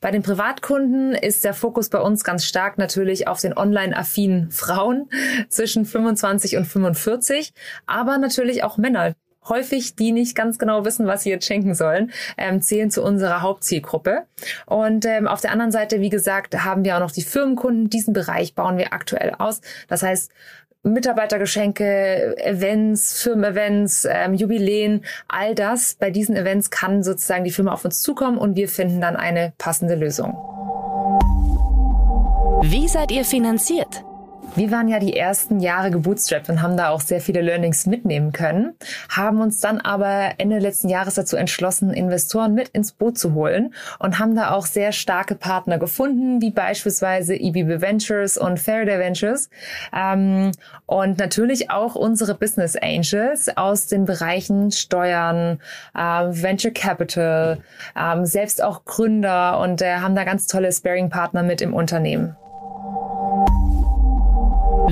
Bei 0.00 0.10
den 0.10 0.24
Privatkunden 0.24 1.14
ist 1.14 1.44
der 1.44 1.54
Fokus 1.54 1.90
bei 1.90 2.00
uns 2.00 2.24
ganz 2.24 2.44
stark 2.44 2.76
natürlich 2.76 3.28
auf 3.28 3.40
den 3.40 3.56
online-affinen 3.56 4.50
Frauen 4.50 5.10
zwischen 5.48 5.84
25 5.84 6.56
und 6.56 6.64
45, 6.64 7.54
aber 7.86 8.18
natürlich 8.18 8.64
auch 8.64 8.78
Männer, 8.78 9.14
häufig, 9.48 9.96
die 9.96 10.12
nicht 10.12 10.34
ganz 10.34 10.58
genau 10.58 10.84
wissen, 10.84 11.06
was 11.06 11.22
sie 11.22 11.30
jetzt 11.30 11.46
schenken 11.46 11.74
sollen, 11.74 12.12
ähm, 12.38 12.62
zählen 12.62 12.90
zu 12.90 13.02
unserer 13.02 13.42
Hauptzielgruppe. 13.42 14.22
Und 14.66 15.04
ähm, 15.06 15.26
auf 15.26 15.40
der 15.40 15.52
anderen 15.52 15.72
Seite, 15.72 16.00
wie 16.00 16.10
gesagt, 16.10 16.64
haben 16.64 16.84
wir 16.84 16.96
auch 16.96 17.00
noch 17.00 17.10
die 17.10 17.22
Firmenkunden. 17.22 17.90
Diesen 17.90 18.12
Bereich 18.12 18.54
bauen 18.54 18.78
wir 18.78 18.92
aktuell 18.92 19.34
aus. 19.38 19.60
Das 19.88 20.02
heißt, 20.02 20.30
Mitarbeitergeschenke, 20.84 22.36
Events, 22.38 23.22
Firmen-Events, 23.22 24.06
ähm, 24.10 24.34
Jubiläen, 24.34 25.04
all 25.28 25.54
das. 25.54 25.94
Bei 25.94 26.10
diesen 26.10 26.36
Events 26.36 26.70
kann 26.70 27.04
sozusagen 27.04 27.44
die 27.44 27.52
Firma 27.52 27.72
auf 27.72 27.84
uns 27.84 28.00
zukommen 28.00 28.36
und 28.36 28.56
wir 28.56 28.68
finden 28.68 29.00
dann 29.00 29.14
eine 29.14 29.52
passende 29.58 29.94
Lösung. 29.94 30.32
Wie 32.64 32.88
seid 32.88 33.12
ihr 33.12 33.24
finanziert? 33.24 34.04
Wir 34.54 34.70
waren 34.70 34.88
ja 34.88 34.98
die 34.98 35.16
ersten 35.16 35.60
Jahre 35.60 35.90
gebootstrapped 35.90 36.50
und 36.50 36.60
haben 36.60 36.76
da 36.76 36.90
auch 36.90 37.00
sehr 37.00 37.22
viele 37.22 37.40
Learnings 37.40 37.86
mitnehmen 37.86 38.32
können, 38.32 38.74
haben 39.08 39.40
uns 39.40 39.60
dann 39.60 39.80
aber 39.80 40.32
Ende 40.36 40.58
letzten 40.58 40.90
Jahres 40.90 41.14
dazu 41.14 41.38
entschlossen, 41.38 41.90
Investoren 41.90 42.52
mit 42.52 42.68
ins 42.68 42.92
Boot 42.92 43.16
zu 43.16 43.32
holen 43.32 43.72
und 43.98 44.18
haben 44.18 44.34
da 44.34 44.50
auch 44.50 44.66
sehr 44.66 44.92
starke 44.92 45.36
Partner 45.36 45.78
gefunden, 45.78 46.42
wie 46.42 46.50
beispielsweise 46.50 47.34
EBB 47.34 47.80
Ventures 47.80 48.36
und 48.36 48.60
Faraday 48.60 48.98
Ventures 48.98 49.48
ähm, 49.96 50.52
und 50.84 51.18
natürlich 51.18 51.70
auch 51.70 51.94
unsere 51.94 52.34
Business 52.34 52.76
Angels 52.76 53.56
aus 53.56 53.86
den 53.86 54.04
Bereichen 54.04 54.70
Steuern, 54.70 55.60
äh, 55.94 56.00
Venture 56.28 56.72
Capital, 56.72 57.58
äh, 57.96 58.26
selbst 58.26 58.62
auch 58.62 58.84
Gründer 58.84 59.60
und 59.60 59.80
äh, 59.80 59.96
haben 59.96 60.14
da 60.14 60.24
ganz 60.24 60.46
tolle 60.46 60.70
Sparing-Partner 60.70 61.42
mit 61.42 61.62
im 61.62 61.72
Unternehmen. 61.72 62.36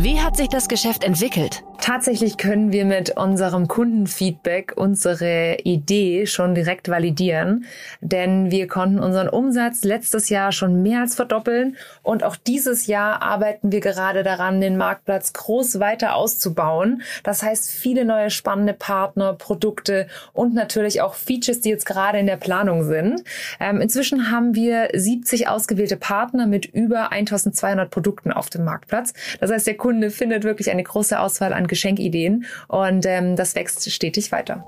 Wie 0.03 0.19
hat 0.19 0.35
sich 0.35 0.49
das 0.49 0.67
Geschäft 0.67 1.05
entwickelt? 1.05 1.63
Tatsächlich 1.83 2.37
können 2.37 2.73
wir 2.73 2.85
mit 2.85 3.17
unserem 3.17 3.67
Kundenfeedback 3.67 4.75
unsere 4.77 5.57
Idee 5.65 6.27
schon 6.27 6.55
direkt 6.55 6.91
validieren, 6.91 7.65
denn 8.01 8.51
wir 8.51 8.67
konnten 8.67 8.99
unseren 8.99 9.29
Umsatz 9.31 9.83
letztes 9.83 10.29
Jahr 10.29 10.53
schon 10.53 10.83
mehr 10.83 11.01
als 11.01 11.15
verdoppeln 11.15 11.77
und 12.03 12.23
auch 12.23 12.37
dieses 12.37 12.87
Jahr 12.87 13.23
arbeiten 13.23 13.73
wir 13.73 13.81
gerade 13.81 14.23
daran, 14.23 14.61
den 14.61 14.77
Marktplatz 14.77 15.33
groß 15.33 15.81
weiter 15.81 16.15
auszubauen. 16.15 17.03
Das 17.23 17.43
heißt, 17.43 17.71
viele 17.71 18.05
neue 18.05 18.31
spannende 18.31 18.75
Partner, 18.75 19.33
Produkte 19.33 20.07
und 20.35 20.55
natürlich 20.55 21.01
auch 21.01 21.15
Features, 21.15 21.61
die 21.61 21.71
jetzt 21.71 21.87
gerade 21.87 22.19
in 22.19 22.27
der 22.27 22.37
Planung 22.37 22.85
sind. 22.85 23.25
Ähm, 23.59 23.81
inzwischen 23.81 24.31
haben 24.31 24.55
wir 24.55 24.89
70 24.95 25.49
ausgewählte 25.49 25.97
Partner 25.97 26.47
mit 26.47 26.67
über 26.67 27.11
1200 27.11 27.91
Produkten 27.91 28.33
auf 28.33 28.51
dem 28.51 28.65
Marktplatz. 28.65 29.15
Das 29.41 29.51
heißt, 29.51 29.67
der 29.67 29.77
Kunde 29.77 29.90
findet 30.11 30.45
wirklich 30.45 30.71
eine 30.71 30.83
große 30.83 31.19
Auswahl 31.19 31.53
an 31.53 31.67
Geschenkideen 31.67 32.45
und 32.69 33.07
ähm, 33.07 33.37
das 33.37 33.55
wächst 33.55 33.91
stetig 33.91 34.33
weiter. 34.33 34.65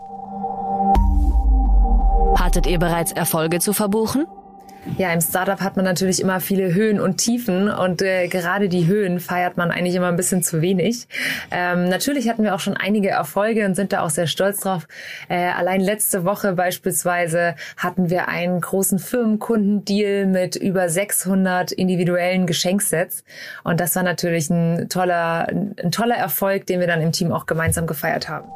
Hattet 2.39 2.67
ihr 2.67 2.79
bereits 2.79 3.13
Erfolge 3.13 3.59
zu 3.61 3.73
verbuchen? 3.73 4.27
Ja, 4.99 5.13
im 5.13 5.21
Startup 5.21 5.61
hat 5.61 5.77
man 5.77 5.85
natürlich 5.85 6.21
immer 6.21 6.41
viele 6.41 6.75
Höhen 6.75 7.01
und 7.01 7.17
Tiefen 7.17 7.71
und 7.71 8.03
äh, 8.03 8.27
gerade 8.27 8.69
die 8.69 8.87
Höhen 8.87 9.21
feiert 9.21 9.57
man 9.57 9.71
eigentlich 9.71 9.95
immer 9.95 10.09
ein 10.09 10.17
bisschen 10.17 10.43
zu 10.43 10.61
wenig. 10.61 11.07
Ähm, 11.53 11.89
natürlich 11.89 12.29
hatten 12.29 12.43
wir 12.43 12.55
auch 12.55 12.61
schon 12.61 12.77
einige 12.77 13.11
Erfolge 13.11 13.65
und 13.65 13.77
sind 13.77 13.93
da 13.93 14.03
auch 14.03 14.11
sehr 14.11 14.27
stolz 14.27 14.61
drauf. 14.61 14.89
Äh, 15.29 15.51
allein 15.51 15.81
letzte 15.81 16.25
Woche 16.25 16.55
beispielsweise 16.55 17.55
hatten 17.77 18.11
wir 18.11 18.29
einen 18.29 18.61
großen 18.61 18.99
Firmenkundendeal 18.99 20.27
mit 20.27 20.57
über 20.57 20.89
600 20.89 21.71
individuellen 21.71 22.47
Geschenksets 22.47 23.25
und 23.63 23.81
das 23.81 23.95
war 23.95 24.03
natürlich 24.03 24.51
ein 24.51 24.89
toller, 24.89 25.47
ein 25.49 25.93
toller 25.93 26.17
Erfolg, 26.17 26.67
den 26.67 26.81
wir 26.81 26.89
dann 26.89 27.01
im 27.01 27.13
Team 27.13 27.31
auch 27.31 27.47
gemeinsam 27.47 27.87
gefeiert 27.87 28.29
haben. 28.29 28.49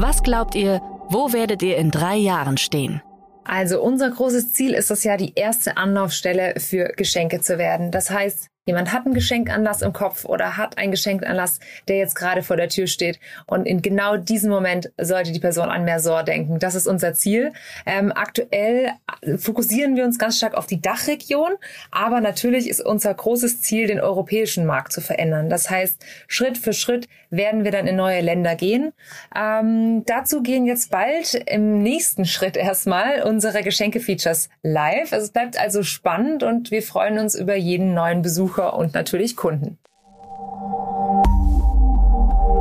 Was 0.00 0.22
glaubt 0.22 0.54
ihr, 0.54 0.80
wo 1.08 1.34
werdet 1.34 1.62
ihr 1.62 1.76
in 1.76 1.90
drei 1.90 2.16
Jahren 2.16 2.56
stehen? 2.56 3.02
Also 3.44 3.82
unser 3.82 4.10
großes 4.10 4.52
Ziel 4.52 4.74
ist 4.74 4.90
es 4.90 5.04
ja, 5.04 5.16
die 5.16 5.32
erste 5.34 5.76
Anlaufstelle 5.76 6.54
für 6.60 6.92
Geschenke 6.96 7.40
zu 7.40 7.58
werden. 7.58 7.90
Das 7.90 8.10
heißt, 8.10 8.51
Jemand 8.64 8.92
hat 8.92 9.06
einen 9.06 9.14
Geschenkanlass 9.14 9.82
im 9.82 9.92
Kopf 9.92 10.24
oder 10.24 10.56
hat 10.56 10.78
einen 10.78 10.92
Geschenkanlass, 10.92 11.58
der 11.88 11.96
jetzt 11.96 12.14
gerade 12.14 12.44
vor 12.44 12.56
der 12.56 12.68
Tür 12.68 12.86
steht. 12.86 13.18
Und 13.46 13.66
in 13.66 13.82
genau 13.82 14.16
diesem 14.16 14.50
Moment 14.50 14.92
sollte 15.00 15.32
die 15.32 15.40
Person 15.40 15.68
an 15.68 15.84
Mersor 15.84 16.22
denken. 16.22 16.60
Das 16.60 16.76
ist 16.76 16.86
unser 16.86 17.12
Ziel. 17.12 17.52
Ähm, 17.86 18.12
aktuell 18.14 18.92
fokussieren 19.36 19.96
wir 19.96 20.04
uns 20.04 20.16
ganz 20.16 20.36
stark 20.36 20.54
auf 20.54 20.68
die 20.68 20.80
Dachregion, 20.80 21.50
aber 21.90 22.20
natürlich 22.20 22.68
ist 22.68 22.80
unser 22.80 23.12
großes 23.12 23.62
Ziel, 23.62 23.88
den 23.88 23.98
europäischen 23.98 24.64
Markt 24.64 24.92
zu 24.92 25.00
verändern. 25.00 25.50
Das 25.50 25.68
heißt, 25.68 26.04
Schritt 26.28 26.56
für 26.56 26.72
Schritt 26.72 27.08
werden 27.30 27.64
wir 27.64 27.72
dann 27.72 27.88
in 27.88 27.96
neue 27.96 28.20
Länder 28.20 28.54
gehen. 28.54 28.92
Ähm, 29.34 30.04
dazu 30.06 30.40
gehen 30.40 30.66
jetzt 30.66 30.92
bald 30.92 31.34
im 31.34 31.82
nächsten 31.82 32.26
Schritt 32.26 32.56
erstmal 32.56 33.22
unsere 33.22 33.64
Geschenke-Features 33.64 34.50
live. 34.62 35.10
Es 35.10 35.30
bleibt 35.30 35.58
also 35.58 35.82
spannend 35.82 36.44
und 36.44 36.70
wir 36.70 36.82
freuen 36.82 37.18
uns 37.18 37.34
über 37.34 37.56
jeden 37.56 37.94
neuen 37.94 38.22
Besuch 38.22 38.51
Besucher 38.52 38.74
und 38.74 38.94
natürlich 38.94 39.36
Kunden. 39.36 39.78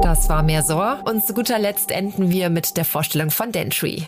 Das 0.01 0.29
war 0.29 0.43
Mersor 0.43 1.03
und 1.05 1.25
zu 1.25 1.33
guter 1.33 1.59
Letzt 1.59 1.91
enden 1.91 2.31
wir 2.31 2.49
mit 2.49 2.77
der 2.77 2.85
Vorstellung 2.85 3.29
von 3.29 3.51
Dentry. 3.51 4.07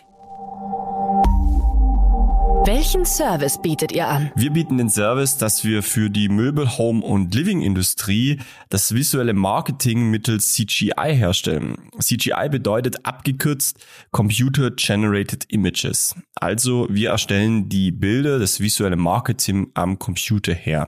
Welchen 2.66 3.04
Service 3.04 3.60
bietet 3.60 3.92
ihr 3.92 4.08
an? 4.08 4.32
Wir 4.36 4.50
bieten 4.50 4.78
den 4.78 4.88
Service, 4.88 5.36
dass 5.36 5.64
wir 5.64 5.82
für 5.82 6.08
die 6.08 6.30
Möbel-, 6.30 6.78
Home- 6.78 7.04
und 7.04 7.34
Living-Industrie 7.34 8.40
das 8.70 8.94
visuelle 8.94 9.34
Marketing 9.34 10.10
mittels 10.10 10.54
CGI 10.54 11.14
herstellen. 11.14 11.76
CGI 12.00 12.48
bedeutet 12.50 13.04
abgekürzt 13.04 13.84
Computer 14.12 14.70
Generated 14.70 15.44
Images. 15.50 16.14
Also 16.36 16.86
wir 16.88 17.10
erstellen 17.10 17.68
die 17.68 17.92
Bilder, 17.92 18.38
das 18.38 18.60
visuelle 18.60 18.96
Marketing 18.96 19.70
am 19.74 19.98
Computer 19.98 20.54
her. 20.54 20.86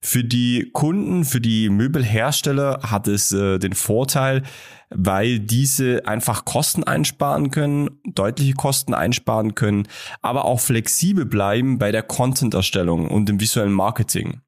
Für 0.00 0.22
die 0.22 0.70
Kunden, 0.72 1.24
für 1.24 1.40
die 1.40 1.68
Möbelhersteller 1.68 2.80
hat 2.82 3.08
es 3.08 3.32
äh, 3.32 3.58
den 3.58 3.72
Vorteil, 3.72 4.42
weil 4.90 5.40
diese 5.40 6.06
einfach 6.06 6.44
Kosten 6.44 6.84
einsparen 6.84 7.50
können, 7.50 7.90
deutliche 8.04 8.54
Kosten 8.54 8.94
einsparen 8.94 9.54
können, 9.54 9.88
aber 10.22 10.44
auch 10.44 10.60
flexibel 10.60 11.26
bleiben 11.26 11.78
bei 11.78 11.90
der 11.90 12.02
Content-Erstellung 12.02 13.08
und 13.08 13.28
dem 13.28 13.40
visuellen 13.40 13.72
Marketing. 13.72 14.42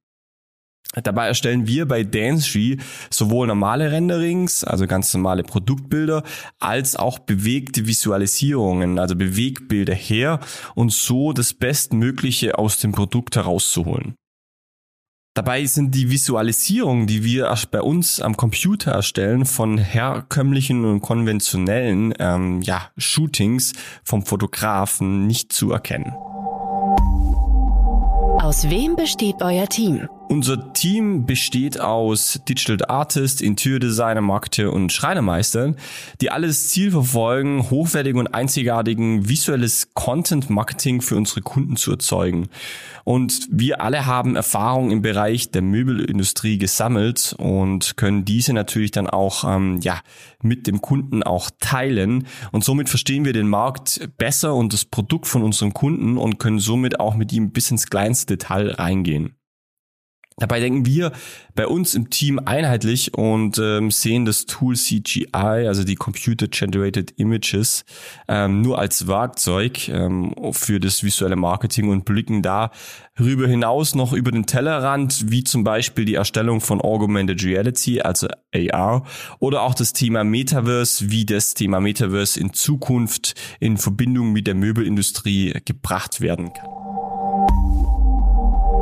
Dabei 1.02 1.26
erstellen 1.26 1.66
wir 1.66 1.86
bei 1.86 2.02
Dancetry 2.02 2.78
sowohl 3.10 3.46
normale 3.46 3.92
Renderings, 3.92 4.64
also 4.64 4.86
ganz 4.86 5.12
normale 5.12 5.42
Produktbilder, 5.42 6.22
als 6.58 6.96
auch 6.96 7.18
bewegte 7.18 7.86
Visualisierungen, 7.86 8.98
also 8.98 9.14
Bewegbilder 9.14 9.94
her 9.94 10.40
und 10.74 10.92
so 10.92 11.32
das 11.32 11.52
Bestmögliche 11.52 12.58
aus 12.58 12.78
dem 12.78 12.92
Produkt 12.92 13.36
herauszuholen. 13.36 14.14
Dabei 15.38 15.66
sind 15.66 15.94
die 15.94 16.10
Visualisierungen, 16.10 17.06
die 17.06 17.22
wir 17.22 17.54
bei 17.70 17.80
uns 17.80 18.20
am 18.20 18.36
Computer 18.36 18.90
erstellen, 18.90 19.46
von 19.46 19.78
herkömmlichen 19.78 20.84
und 20.84 21.00
konventionellen 21.00 22.12
ähm, 22.18 22.60
ja, 22.62 22.90
Shootings 22.96 23.72
vom 24.02 24.26
Fotografen 24.26 25.28
nicht 25.28 25.52
zu 25.52 25.70
erkennen. 25.70 26.12
Aus 28.42 28.68
wem 28.68 28.96
besteht 28.96 29.36
euer 29.40 29.68
Team? 29.68 30.08
Unser 30.28 30.74
Team 30.74 31.24
besteht 31.24 31.80
aus 31.80 32.38
Digital 32.46 32.86
Artists, 32.86 33.40
Interior 33.40 33.80
Designer, 33.80 34.20
Marketer 34.20 34.74
und 34.74 34.92
Schreinermeistern, 34.92 35.76
die 36.20 36.30
alles 36.30 36.68
Ziel 36.68 36.90
verfolgen, 36.90 37.70
hochwertigen 37.70 38.20
und 38.20 38.34
einzigartigen 38.34 39.26
visuelles 39.26 39.94
Content 39.94 40.50
Marketing 40.50 41.00
für 41.00 41.16
unsere 41.16 41.40
Kunden 41.40 41.76
zu 41.76 41.92
erzeugen. 41.92 42.48
Und 43.04 43.48
wir 43.50 43.80
alle 43.80 44.04
haben 44.04 44.36
Erfahrung 44.36 44.90
im 44.90 45.00
Bereich 45.00 45.50
der 45.50 45.62
Möbelindustrie 45.62 46.58
gesammelt 46.58 47.34
und 47.38 47.96
können 47.96 48.26
diese 48.26 48.52
natürlich 48.52 48.90
dann 48.90 49.08
auch 49.08 49.44
ähm, 49.44 49.80
ja 49.80 49.98
mit 50.42 50.66
dem 50.66 50.82
Kunden 50.82 51.22
auch 51.22 51.50
teilen. 51.58 52.26
Und 52.52 52.64
somit 52.64 52.90
verstehen 52.90 53.24
wir 53.24 53.32
den 53.32 53.48
Markt 53.48 54.10
besser 54.18 54.54
und 54.54 54.74
das 54.74 54.84
Produkt 54.84 55.26
von 55.26 55.42
unserem 55.42 55.72
Kunden 55.72 56.18
und 56.18 56.38
können 56.38 56.58
somit 56.58 57.00
auch 57.00 57.14
mit 57.14 57.32
ihm 57.32 57.50
bis 57.50 57.70
ins 57.70 57.86
kleinste 57.86 58.36
Detail 58.36 58.72
reingehen. 58.72 59.37
Dabei 60.38 60.60
denken 60.60 60.86
wir 60.86 61.12
bei 61.54 61.66
uns 61.66 61.94
im 61.94 62.10
Team 62.10 62.38
einheitlich 62.44 63.14
und 63.14 63.58
ähm, 63.58 63.90
sehen 63.90 64.24
das 64.24 64.46
Tool 64.46 64.76
CGI, 64.76 65.26
also 65.34 65.82
die 65.82 65.96
Computer 65.96 66.46
Generated 66.46 67.12
Images, 67.16 67.84
ähm, 68.28 68.62
nur 68.62 68.78
als 68.78 69.08
Werkzeug 69.08 69.88
ähm, 69.88 70.34
für 70.52 70.78
das 70.78 71.02
visuelle 71.02 71.36
Marketing 71.36 71.88
und 71.88 72.04
blicken 72.04 72.42
da 72.42 72.70
rüber 73.18 73.48
hinaus 73.48 73.96
noch 73.96 74.12
über 74.12 74.30
den 74.30 74.46
Tellerrand, 74.46 75.30
wie 75.30 75.42
zum 75.42 75.64
Beispiel 75.64 76.04
die 76.04 76.14
Erstellung 76.14 76.60
von 76.60 76.80
Augmented 76.80 77.44
Reality, 77.44 78.00
also 78.00 78.28
AR, 78.54 79.04
oder 79.40 79.62
auch 79.62 79.74
das 79.74 79.92
Thema 79.92 80.22
Metaverse, 80.22 81.10
wie 81.10 81.26
das 81.26 81.54
Thema 81.54 81.80
Metaverse 81.80 82.38
in 82.38 82.52
Zukunft 82.52 83.34
in 83.58 83.76
Verbindung 83.76 84.32
mit 84.32 84.46
der 84.46 84.54
Möbelindustrie 84.54 85.54
gebracht 85.64 86.20
werden 86.20 86.52
kann. 86.52 86.77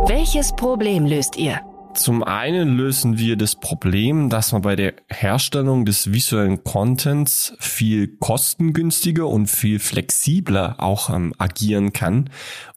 Welches 0.08 0.54
Problem 0.54 1.04
löst 1.04 1.36
ihr? 1.36 1.60
Zum 1.94 2.22
einen 2.22 2.76
lösen 2.76 3.18
wir 3.18 3.36
das 3.36 3.56
Problem, 3.56 4.30
dass 4.30 4.52
man 4.52 4.62
bei 4.62 4.76
der 4.76 4.94
Herstellung 5.08 5.84
des 5.84 6.12
visuellen 6.12 6.62
Contents 6.62 7.56
viel 7.58 8.16
kostengünstiger 8.18 9.26
und 9.26 9.48
viel 9.48 9.80
flexibler 9.80 10.76
auch 10.78 11.10
ähm, 11.10 11.34
agieren 11.38 11.92
kann. 11.92 12.30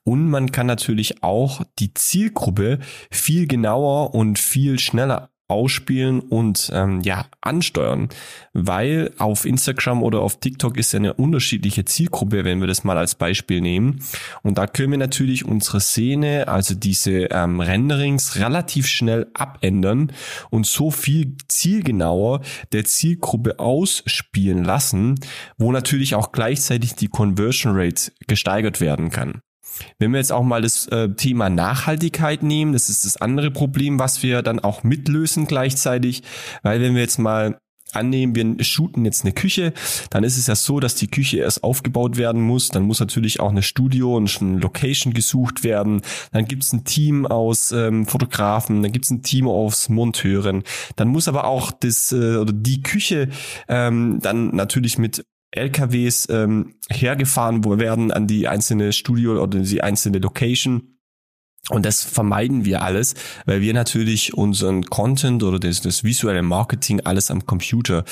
Und 0.03 0.27
man 0.27 0.51
kann 0.51 0.65
natürlich 0.65 1.21
auch 1.21 1.61
die 1.77 1.93
Zielgruppe 1.93 2.79
viel 3.11 3.45
genauer 3.45 4.15
und 4.15 4.39
viel 4.39 4.79
schneller 4.79 5.29
ausspielen 5.49 6.19
und 6.19 6.69
ähm, 6.73 7.01
ja 7.01 7.25
ansteuern, 7.41 8.09
weil 8.53 9.11
auf 9.17 9.45
Instagram 9.45 10.03
oder 10.03 10.21
auf 10.21 10.39
TikTok 10.39 10.77
ist 10.77 10.93
eine 10.95 11.15
unterschiedliche 11.15 11.85
Zielgruppe, 11.85 12.45
wenn 12.45 12.59
wir 12.59 12.67
das 12.67 12.83
mal 12.83 12.97
als 12.97 13.15
Beispiel 13.15 13.59
nehmen. 13.59 13.99
Und 14.43 14.57
da 14.57 14.67
können 14.67 14.91
wir 14.91 14.97
natürlich 14.99 15.45
unsere 15.45 15.81
Szene, 15.81 16.47
also 16.47 16.75
diese 16.75 17.29
ähm, 17.31 17.59
Renderings, 17.59 18.37
relativ 18.37 18.87
schnell 18.87 19.27
abändern 19.33 20.11
und 20.51 20.67
so 20.67 20.91
viel 20.91 21.35
zielgenauer 21.47 22.41
der 22.71 22.85
Zielgruppe 22.85 23.59
ausspielen 23.59 24.63
lassen, 24.63 25.15
wo 25.57 25.71
natürlich 25.71 26.13
auch 26.13 26.31
gleichzeitig 26.31 26.95
die 26.95 27.07
Conversion 27.07 27.73
Rate 27.75 28.11
gesteigert 28.27 28.81
werden 28.81 29.09
kann. 29.09 29.41
Wenn 29.97 30.11
wir 30.11 30.19
jetzt 30.19 30.31
auch 30.31 30.43
mal 30.43 30.61
das 30.61 30.87
äh, 30.87 31.09
Thema 31.09 31.49
Nachhaltigkeit 31.49 32.43
nehmen, 32.43 32.73
das 32.73 32.89
ist 32.89 33.05
das 33.05 33.17
andere 33.17 33.51
Problem, 33.51 33.99
was 33.99 34.23
wir 34.23 34.41
dann 34.41 34.59
auch 34.59 34.83
mitlösen 34.83 35.47
gleichzeitig, 35.47 36.23
weil 36.63 36.81
wenn 36.81 36.95
wir 36.95 37.01
jetzt 37.01 37.19
mal 37.19 37.59
annehmen, 37.93 38.35
wir 38.35 38.63
shooten 38.63 39.05
jetzt 39.05 39.23
eine 39.23 39.33
Küche, 39.33 39.73
dann 40.09 40.23
ist 40.23 40.37
es 40.37 40.47
ja 40.47 40.55
so, 40.55 40.79
dass 40.79 40.95
die 40.95 41.09
Küche 41.09 41.37
erst 41.37 41.63
aufgebaut 41.63 42.17
werden 42.17 42.41
muss, 42.41 42.69
dann 42.69 42.83
muss 42.83 42.99
natürlich 42.99 43.39
auch 43.39 43.49
eine 43.49 43.63
Studio 43.63 44.15
und 44.15 44.41
eine 44.41 44.59
Location 44.59 45.13
gesucht 45.13 45.63
werden, 45.63 46.01
dann 46.31 46.45
gibt 46.45 46.63
es 46.63 46.73
ein 46.73 46.83
Team 46.83 47.25
aus 47.25 47.71
ähm, 47.71 48.05
Fotografen, 48.05 48.81
dann 48.81 48.91
gibt 48.91 49.05
es 49.05 49.11
ein 49.11 49.23
Team 49.23 49.47
aus 49.47 49.89
Monteuren, 49.89 50.63
dann 50.95 51.07
muss 51.07 51.27
aber 51.27 51.45
auch 51.45 51.71
das 51.71 52.11
äh, 52.11 52.37
oder 52.37 52.53
die 52.53 52.83
Küche 52.83 53.29
ähm, 53.67 54.19
dann 54.21 54.55
natürlich 54.55 54.97
mit 54.97 55.25
LKWs 55.51 56.27
ähm, 56.29 56.75
hergefahren 56.89 57.63
werden 57.63 58.11
an 58.11 58.27
die 58.27 58.47
einzelne 58.47 58.93
Studio 58.93 59.41
oder 59.41 59.59
die 59.59 59.81
einzelne 59.81 60.19
Location. 60.19 60.98
Und 61.69 61.85
das 61.85 62.03
vermeiden 62.03 62.65
wir 62.65 62.81
alles, 62.81 63.13
weil 63.45 63.61
wir 63.61 63.73
natürlich 63.73 64.33
unseren 64.33 64.85
Content 64.85 65.43
oder 65.43 65.59
das, 65.59 65.81
das 65.81 66.03
visuelle 66.03 66.41
Marketing 66.41 67.01
alles 67.01 67.29
am 67.29 67.45
Computer 67.45 68.05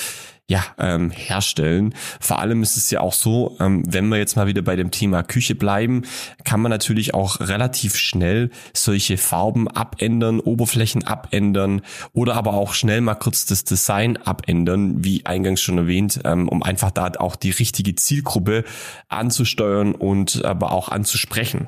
ja, 0.49 0.63
ähm, 0.79 1.11
herstellen. 1.11 1.93
Vor 2.21 2.39
allem 2.39 2.63
ist 2.63 2.77
es 2.77 2.89
ja 2.89 3.01
auch 3.01 3.13
so, 3.13 3.57
ähm, 3.59 3.83
wenn 3.85 4.07
wir 4.07 4.17
jetzt 4.17 4.37
mal 4.37 4.47
wieder 4.47 4.61
bei 4.61 4.77
dem 4.77 4.91
Thema 4.91 5.21
Küche 5.21 5.55
bleiben, 5.55 6.03
kann 6.45 6.61
man 6.61 6.69
natürlich 6.69 7.13
auch 7.13 7.41
relativ 7.41 7.97
schnell 7.97 8.49
solche 8.73 9.17
Farben 9.17 9.67
abändern, 9.67 10.39
Oberflächen 10.39 11.03
abändern 11.05 11.81
oder 12.13 12.35
aber 12.35 12.53
auch 12.53 12.73
schnell 12.73 13.01
mal 13.01 13.15
kurz 13.15 13.45
das 13.45 13.65
Design 13.65 14.15
abändern, 14.15 15.03
wie 15.03 15.25
eingangs 15.25 15.59
schon 15.59 15.79
erwähnt, 15.79 16.21
ähm, 16.23 16.47
um 16.47 16.63
einfach 16.63 16.91
da 16.91 17.11
auch 17.19 17.35
die 17.35 17.51
richtige 17.51 17.95
Zielgruppe 17.95 18.63
anzusteuern 19.09 19.95
und 19.95 20.45
aber 20.45 20.71
auch 20.71 20.87
anzusprechen. 20.87 21.67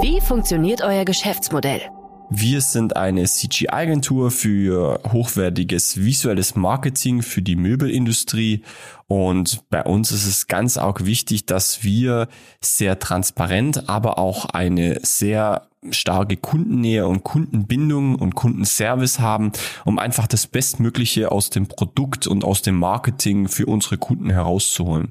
Wie 0.00 0.20
funktioniert 0.20 0.80
euer 0.80 1.04
Geschäftsmodell? 1.04 1.82
Wir 2.30 2.60
sind 2.60 2.94
eine 2.94 3.24
CGI-Agentur 3.24 4.30
für 4.30 5.00
hochwertiges 5.10 6.04
visuelles 6.04 6.56
Marketing 6.56 7.22
für 7.22 7.40
die 7.40 7.56
Möbelindustrie 7.56 8.62
und 9.06 9.62
bei 9.70 9.82
uns 9.82 10.12
ist 10.12 10.26
es 10.26 10.46
ganz 10.46 10.76
auch 10.76 11.00
wichtig, 11.00 11.46
dass 11.46 11.82
wir 11.82 12.28
sehr 12.60 12.98
transparent, 12.98 13.88
aber 13.88 14.18
auch 14.18 14.44
eine 14.44 15.00
sehr 15.02 15.68
starke 15.90 16.36
Kundennähe 16.36 17.06
und 17.06 17.24
Kundenbindung 17.24 18.16
und 18.16 18.34
Kundenservice 18.34 19.20
haben, 19.20 19.52
um 19.86 19.98
einfach 19.98 20.26
das 20.26 20.46
Bestmögliche 20.46 21.32
aus 21.32 21.48
dem 21.48 21.66
Produkt 21.66 22.26
und 22.26 22.44
aus 22.44 22.60
dem 22.60 22.74
Marketing 22.74 23.48
für 23.48 23.64
unsere 23.64 23.96
Kunden 23.96 24.28
herauszuholen. 24.28 25.10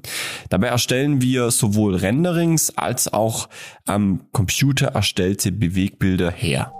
Dabei 0.50 0.68
erstellen 0.68 1.20
wir 1.20 1.50
sowohl 1.50 1.96
Renderings 1.96 2.76
als 2.76 3.12
auch 3.12 3.48
am 3.86 4.20
Computer 4.30 4.88
erstellte 4.88 5.50
Bewegbilder 5.50 6.30
her. 6.30 6.72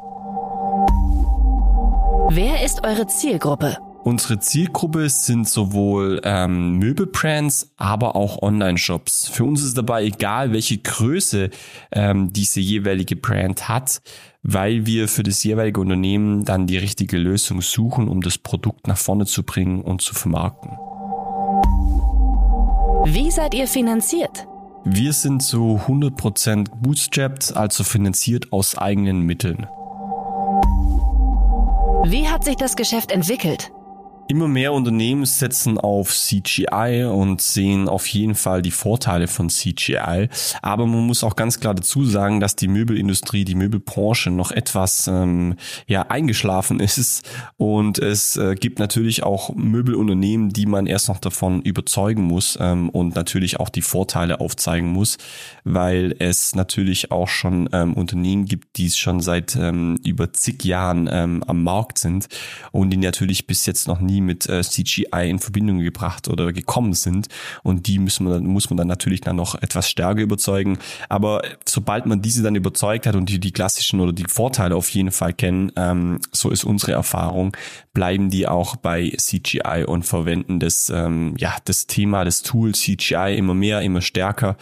Wer 2.30 2.62
ist 2.62 2.84
eure 2.84 3.06
Zielgruppe? 3.06 3.78
Unsere 4.04 4.38
Zielgruppe 4.38 5.08
sind 5.08 5.48
sowohl 5.48 6.20
ähm, 6.24 6.72
Möbelbrands, 6.78 7.72
aber 7.78 8.16
auch 8.16 8.42
Online-Shops. 8.42 9.28
Für 9.28 9.44
uns 9.44 9.62
ist 9.62 9.78
dabei 9.78 10.04
egal, 10.04 10.52
welche 10.52 10.76
Größe 10.76 11.48
ähm, 11.90 12.30
diese 12.30 12.60
jeweilige 12.60 13.16
Brand 13.16 13.70
hat, 13.70 14.02
weil 14.42 14.84
wir 14.84 15.08
für 15.08 15.22
das 15.22 15.42
jeweilige 15.42 15.80
Unternehmen 15.80 16.44
dann 16.44 16.66
die 16.66 16.76
richtige 16.76 17.16
Lösung 17.16 17.62
suchen, 17.62 18.08
um 18.08 18.20
das 18.20 18.36
Produkt 18.36 18.88
nach 18.88 18.98
vorne 18.98 19.24
zu 19.24 19.42
bringen 19.42 19.80
und 19.80 20.02
zu 20.02 20.14
vermarkten. 20.14 20.72
Wie 23.06 23.30
seid 23.30 23.54
ihr 23.54 23.66
finanziert? 23.66 24.46
Wir 24.84 25.14
sind 25.14 25.42
zu 25.42 25.80
100% 25.86 26.68
bootstrapped, 26.82 27.56
also 27.56 27.84
finanziert 27.84 28.52
aus 28.52 28.76
eigenen 28.76 29.22
Mitteln. 29.22 29.66
Wie 32.10 32.26
hat 32.26 32.42
sich 32.42 32.56
das 32.56 32.74
Geschäft 32.74 33.12
entwickelt? 33.12 33.70
Immer 34.30 34.46
mehr 34.46 34.74
Unternehmen 34.74 35.24
setzen 35.24 35.78
auf 35.78 36.14
CGI 36.14 37.08
und 37.10 37.40
sehen 37.40 37.88
auf 37.88 38.06
jeden 38.08 38.34
Fall 38.34 38.60
die 38.60 38.70
Vorteile 38.70 39.26
von 39.26 39.48
CGI. 39.48 40.28
Aber 40.60 40.86
man 40.86 41.06
muss 41.06 41.24
auch 41.24 41.34
ganz 41.34 41.60
klar 41.60 41.74
dazu 41.74 42.04
sagen, 42.04 42.38
dass 42.38 42.54
die 42.54 42.68
Möbelindustrie, 42.68 43.46
die 43.46 43.54
Möbelbranche 43.54 44.30
noch 44.30 44.50
etwas 44.50 45.08
ähm, 45.08 45.56
ja 45.86 46.02
eingeschlafen 46.02 46.78
ist. 46.88 47.22
Und 47.56 47.98
es 47.98 48.36
äh, 48.36 48.54
gibt 48.54 48.78
natürlich 48.80 49.22
auch 49.22 49.54
Möbelunternehmen, 49.54 50.50
die 50.50 50.66
man 50.66 50.86
erst 50.86 51.08
noch 51.08 51.20
davon 51.20 51.62
überzeugen 51.62 52.24
muss 52.24 52.58
ähm, 52.60 52.90
und 52.90 53.14
natürlich 53.14 53.58
auch 53.58 53.70
die 53.70 53.80
Vorteile 53.80 54.40
aufzeigen 54.40 54.88
muss, 54.92 55.16
weil 55.64 56.14
es 56.18 56.54
natürlich 56.54 57.10
auch 57.10 57.28
schon 57.28 57.70
ähm, 57.72 57.94
Unternehmen 57.94 58.44
gibt, 58.44 58.76
die 58.76 58.90
schon 58.90 59.20
seit 59.20 59.56
ähm, 59.56 59.98
über 60.04 60.34
zig 60.34 60.64
Jahren 60.64 61.08
ähm, 61.10 61.42
am 61.46 61.62
Markt 61.62 61.96
sind 61.96 62.28
und 62.72 62.90
die 62.90 62.98
natürlich 62.98 63.46
bis 63.46 63.64
jetzt 63.64 63.88
noch 63.88 64.00
nie 64.00 64.17
die 64.18 64.20
mit 64.20 64.48
äh, 64.48 64.62
CGI 64.62 65.30
in 65.30 65.38
Verbindung 65.38 65.78
gebracht 65.78 66.28
oder 66.28 66.52
gekommen 66.52 66.94
sind. 66.94 67.28
Und 67.62 67.86
die 67.86 67.98
müssen 67.98 68.24
man, 68.26 68.44
muss 68.44 68.68
man 68.68 68.76
dann 68.76 68.88
natürlich 68.88 69.20
dann 69.20 69.36
noch 69.36 69.54
etwas 69.62 69.88
stärker 69.88 70.20
überzeugen. 70.20 70.78
Aber 71.08 71.42
sobald 71.64 72.06
man 72.06 72.20
diese 72.20 72.42
dann 72.42 72.56
überzeugt 72.56 73.06
hat 73.06 73.14
und 73.14 73.28
die, 73.28 73.38
die 73.38 73.52
klassischen 73.52 74.00
oder 74.00 74.12
die 74.12 74.26
Vorteile 74.28 74.74
auf 74.74 74.88
jeden 74.90 75.12
Fall 75.12 75.32
kennen, 75.32 75.72
ähm, 75.76 76.18
so 76.32 76.50
ist 76.50 76.64
unsere 76.64 76.92
Erfahrung, 76.92 77.56
bleiben 77.94 78.30
die 78.30 78.48
auch 78.48 78.76
bei 78.76 79.12
CGI 79.16 79.84
und 79.86 80.04
verwenden 80.04 80.58
das, 80.58 80.90
ähm, 80.90 81.34
ja, 81.38 81.56
das 81.64 81.86
Thema, 81.86 82.24
das 82.24 82.42
Tool 82.42 82.74
CGI 82.74 83.36
immer 83.36 83.54
mehr, 83.54 83.82
immer 83.82 84.00
stärker 84.00 84.56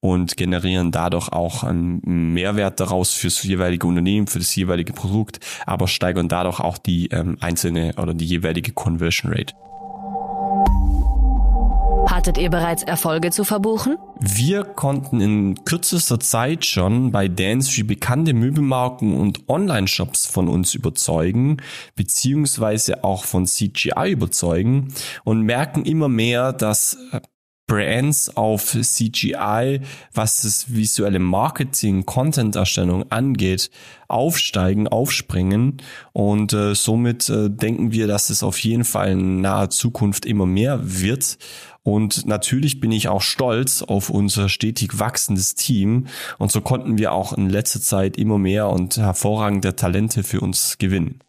und 0.00 0.36
generieren 0.36 0.90
dadurch 0.90 1.28
auch 1.30 1.62
einen 1.62 2.32
Mehrwert 2.32 2.80
daraus 2.80 3.12
fürs 3.12 3.42
jeweilige 3.42 3.86
Unternehmen, 3.86 4.26
für 4.26 4.38
das 4.38 4.54
jeweilige 4.54 4.92
Produkt, 4.92 5.40
aber 5.66 5.88
steigern 5.88 6.28
dadurch 6.28 6.60
auch 6.60 6.78
die 6.78 7.08
ähm, 7.08 7.36
einzelne 7.40 7.94
oder 7.96 8.14
die 8.14 8.26
jeweilige 8.26 8.72
Conversion 8.72 9.32
Rate. 9.32 9.54
Hattet 12.06 12.38
ihr 12.38 12.50
bereits 12.50 12.82
Erfolge 12.82 13.30
zu 13.30 13.44
verbuchen? 13.44 13.96
Wir 14.18 14.64
konnten 14.64 15.20
in 15.20 15.64
kürzester 15.64 16.18
Zeit 16.18 16.64
schon 16.64 17.12
bei 17.12 17.28
Dancefree 17.28 17.84
bekannte 17.84 18.34
Möbelmarken 18.34 19.14
und 19.14 19.48
Online-Shops 19.48 20.26
von 20.26 20.48
uns 20.48 20.74
überzeugen, 20.74 21.58
beziehungsweise 21.94 23.04
auch 23.04 23.24
von 23.24 23.46
CGI 23.46 24.10
überzeugen 24.10 24.92
und 25.24 25.42
merken 25.42 25.84
immer 25.84 26.08
mehr, 26.08 26.52
dass 26.52 26.98
äh, 27.12 27.20
Brands 27.70 28.36
auf 28.36 28.76
CGI, 28.80 29.80
was 30.12 30.42
das 30.42 30.74
visuelle 30.74 31.20
Marketing, 31.20 32.04
Content-Erstellung 32.04 33.04
angeht, 33.12 33.70
aufsteigen, 34.08 34.88
aufspringen. 34.88 35.76
Und 36.12 36.52
äh, 36.52 36.74
somit 36.74 37.28
äh, 37.28 37.48
denken 37.48 37.92
wir, 37.92 38.08
dass 38.08 38.28
es 38.28 38.42
auf 38.42 38.58
jeden 38.58 38.82
Fall 38.82 39.12
in 39.12 39.40
naher 39.40 39.70
Zukunft 39.70 40.26
immer 40.26 40.46
mehr 40.46 40.80
wird. 40.82 41.38
Und 41.84 42.26
natürlich 42.26 42.80
bin 42.80 42.90
ich 42.90 43.06
auch 43.06 43.22
stolz 43.22 43.82
auf 43.82 44.10
unser 44.10 44.48
stetig 44.48 44.98
wachsendes 44.98 45.54
Team. 45.54 46.08
Und 46.38 46.50
so 46.50 46.62
konnten 46.62 46.98
wir 46.98 47.12
auch 47.12 47.32
in 47.32 47.48
letzter 47.48 47.80
Zeit 47.80 48.16
immer 48.16 48.38
mehr 48.38 48.68
und 48.68 48.96
hervorragende 48.96 49.76
Talente 49.76 50.24
für 50.24 50.40
uns 50.40 50.76
gewinnen. 50.78 51.20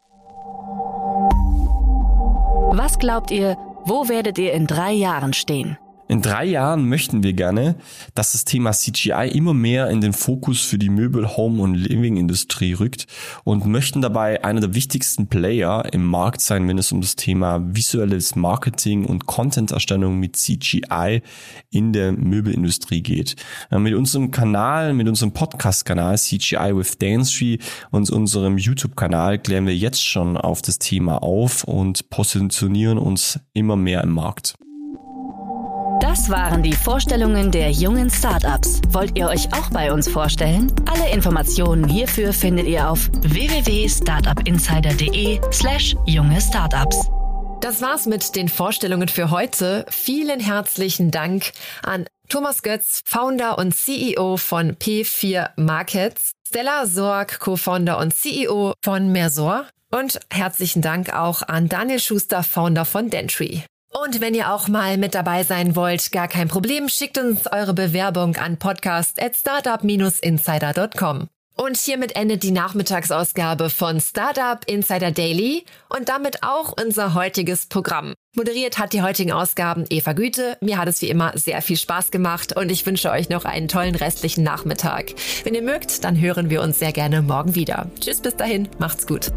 Was 2.73 2.97
glaubt 2.97 3.29
ihr, 3.29 3.57
wo 3.85 4.09
werdet 4.09 4.39
ihr 4.39 4.53
in 4.53 4.65
drei 4.65 4.91
Jahren 4.91 5.33
stehen? 5.33 5.77
In 6.11 6.21
drei 6.21 6.43
Jahren 6.43 6.89
möchten 6.89 7.23
wir 7.23 7.31
gerne, 7.31 7.77
dass 8.15 8.33
das 8.33 8.43
Thema 8.43 8.73
CGI 8.73 9.31
immer 9.33 9.53
mehr 9.53 9.89
in 9.89 10.01
den 10.01 10.11
Fokus 10.11 10.59
für 10.59 10.77
die 10.77 10.89
Möbel-, 10.89 11.37
Home- 11.37 11.61
und 11.61 11.73
Living-Industrie 11.73 12.73
rückt 12.73 13.07
und 13.45 13.65
möchten 13.65 14.01
dabei 14.01 14.43
einer 14.43 14.59
der 14.59 14.73
wichtigsten 14.73 15.27
Player 15.27 15.85
im 15.93 16.05
Markt 16.05 16.41
sein, 16.41 16.67
wenn 16.67 16.77
es 16.77 16.91
um 16.91 16.99
das 16.99 17.15
Thema 17.15 17.61
visuelles 17.63 18.35
Marketing 18.35 19.05
und 19.05 19.25
Content-Erstellung 19.25 20.19
mit 20.19 20.35
CGI 20.35 21.21
in 21.69 21.93
der 21.93 22.11
Möbelindustrie 22.11 23.01
geht. 23.01 23.37
Mit 23.69 23.93
unserem 23.93 24.31
Kanal, 24.31 24.93
mit 24.93 25.07
unserem 25.07 25.31
Podcast-Kanal 25.31 26.17
CGI 26.17 26.75
with 26.75 26.97
Dancetree 26.97 27.59
und 27.91 28.09
unserem 28.09 28.57
YouTube-Kanal 28.57 29.39
klären 29.39 29.65
wir 29.65 29.77
jetzt 29.77 30.05
schon 30.05 30.35
auf 30.35 30.61
das 30.61 30.77
Thema 30.77 31.23
auf 31.23 31.63
und 31.63 32.09
positionieren 32.09 32.97
uns 32.97 33.39
immer 33.53 33.77
mehr 33.77 34.03
im 34.03 34.11
Markt. 34.11 34.55
Das 36.01 36.29
waren 36.29 36.61
die 36.63 36.73
Vorstellungen 36.73 37.51
der 37.51 37.69
jungen 37.69 38.09
Startups. 38.09 38.81
Wollt 38.89 39.15
ihr 39.15 39.27
euch 39.27 39.53
auch 39.53 39.69
bei 39.69 39.93
uns 39.93 40.09
vorstellen? 40.09 40.73
Alle 40.91 41.11
Informationen 41.11 41.87
hierfür 41.87 42.33
findet 42.33 42.65
ihr 42.65 42.89
auf 42.89 43.07
www.startupinsider.de/slash 43.21 45.95
junge 46.07 46.41
Startups. 46.41 47.07
Das 47.61 47.83
war's 47.83 48.07
mit 48.07 48.35
den 48.35 48.49
Vorstellungen 48.49 49.09
für 49.09 49.29
heute. 49.29 49.85
Vielen 49.89 50.39
herzlichen 50.39 51.11
Dank 51.11 51.51
an 51.83 52.07
Thomas 52.29 52.63
Götz, 52.63 53.01
Founder 53.05 53.59
und 53.59 53.75
CEO 53.75 54.37
von 54.37 54.77
P4 54.77 55.51
Markets, 55.55 56.31
Stella 56.47 56.87
Sorg, 56.87 57.39
Co-Founder 57.39 57.99
und 57.99 58.15
CEO 58.15 58.73
von 58.83 59.11
Mersor 59.11 59.67
und 59.91 60.19
herzlichen 60.31 60.81
Dank 60.81 61.13
auch 61.13 61.43
an 61.43 61.69
Daniel 61.69 61.99
Schuster, 61.99 62.41
Founder 62.41 62.85
von 62.85 63.11
Dentry. 63.11 63.65
Und 64.03 64.19
wenn 64.19 64.33
ihr 64.33 64.51
auch 64.51 64.67
mal 64.67 64.97
mit 64.97 65.13
dabei 65.13 65.43
sein 65.43 65.75
wollt, 65.75 66.11
gar 66.11 66.27
kein 66.27 66.47
Problem, 66.47 66.89
schickt 66.89 67.19
uns 67.19 67.45
eure 67.45 67.75
Bewerbung 67.75 68.35
an 68.35 68.57
podcast 68.57 69.21
at 69.21 69.35
startup-insider.com. 69.35 71.27
Und 71.55 71.77
hiermit 71.77 72.15
endet 72.15 72.41
die 72.41 72.49
Nachmittagsausgabe 72.49 73.69
von 73.69 74.01
Startup 74.01 74.59
Insider 74.65 75.11
Daily 75.11 75.65
und 75.89 76.09
damit 76.09 76.41
auch 76.41 76.73
unser 76.81 77.13
heutiges 77.13 77.67
Programm. 77.67 78.15
Moderiert 78.35 78.79
hat 78.79 78.93
die 78.93 79.03
heutigen 79.03 79.33
Ausgaben 79.33 79.85
Eva 79.89 80.13
Güte. 80.13 80.57
Mir 80.61 80.79
hat 80.79 80.87
es 80.87 81.01
wie 81.03 81.09
immer 81.09 81.37
sehr 81.37 81.61
viel 81.61 81.77
Spaß 81.77 82.09
gemacht 82.09 82.57
und 82.57 82.71
ich 82.71 82.83
wünsche 82.87 83.11
euch 83.11 83.29
noch 83.29 83.45
einen 83.45 83.67
tollen 83.67 83.93
restlichen 83.93 84.43
Nachmittag. 84.43 85.13
Wenn 85.43 85.53
ihr 85.53 85.61
mögt, 85.61 86.03
dann 86.03 86.19
hören 86.19 86.49
wir 86.49 86.63
uns 86.63 86.79
sehr 86.79 86.93
gerne 86.93 87.21
morgen 87.21 87.53
wieder. 87.53 87.91
Tschüss 87.99 88.21
bis 88.21 88.35
dahin, 88.35 88.67
macht's 88.79 89.05
gut. 89.05 89.31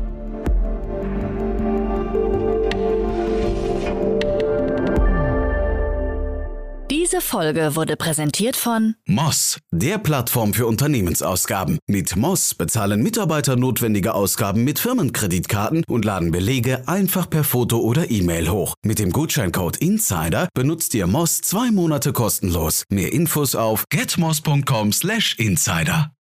Diese 6.91 7.23
Folge 7.23 7.77
wurde 7.77 7.97
präsentiert 7.97 8.57
von 8.57 8.95
Moss, 9.07 9.59
der 9.73 9.97
Plattform 9.99 10.53
für 10.53 10.67
Unternehmensausgaben. 10.67 11.79
Mit 11.87 12.15
Moss 12.15 12.55
bezahlen 12.55 13.03
Mitarbeiter 13.03 13.57
notwendige 13.57 14.13
Ausgaben 14.15 14.65
mit 14.65 14.79
Firmenkreditkarten 14.79 15.85
und 15.89 16.05
laden 16.05 16.31
Belege 16.31 16.87
einfach 16.87 17.31
per 17.31 17.43
Foto 17.43 17.79
oder 17.79 18.11
E-Mail 18.11 18.51
hoch. 18.51 18.75
Mit 18.85 18.99
dem 18.99 19.13
Gutscheincode 19.13 19.79
INSIDER 19.79 20.49
benutzt 20.53 20.93
ihr 20.95 21.07
Moss 21.07 21.41
zwei 21.41 21.71
Monate 21.71 22.13
kostenlos. 22.13 22.85
Mehr 22.91 23.13
Infos 23.13 23.55
auf 23.55 23.85
getmoss.com/insider. 23.89 26.15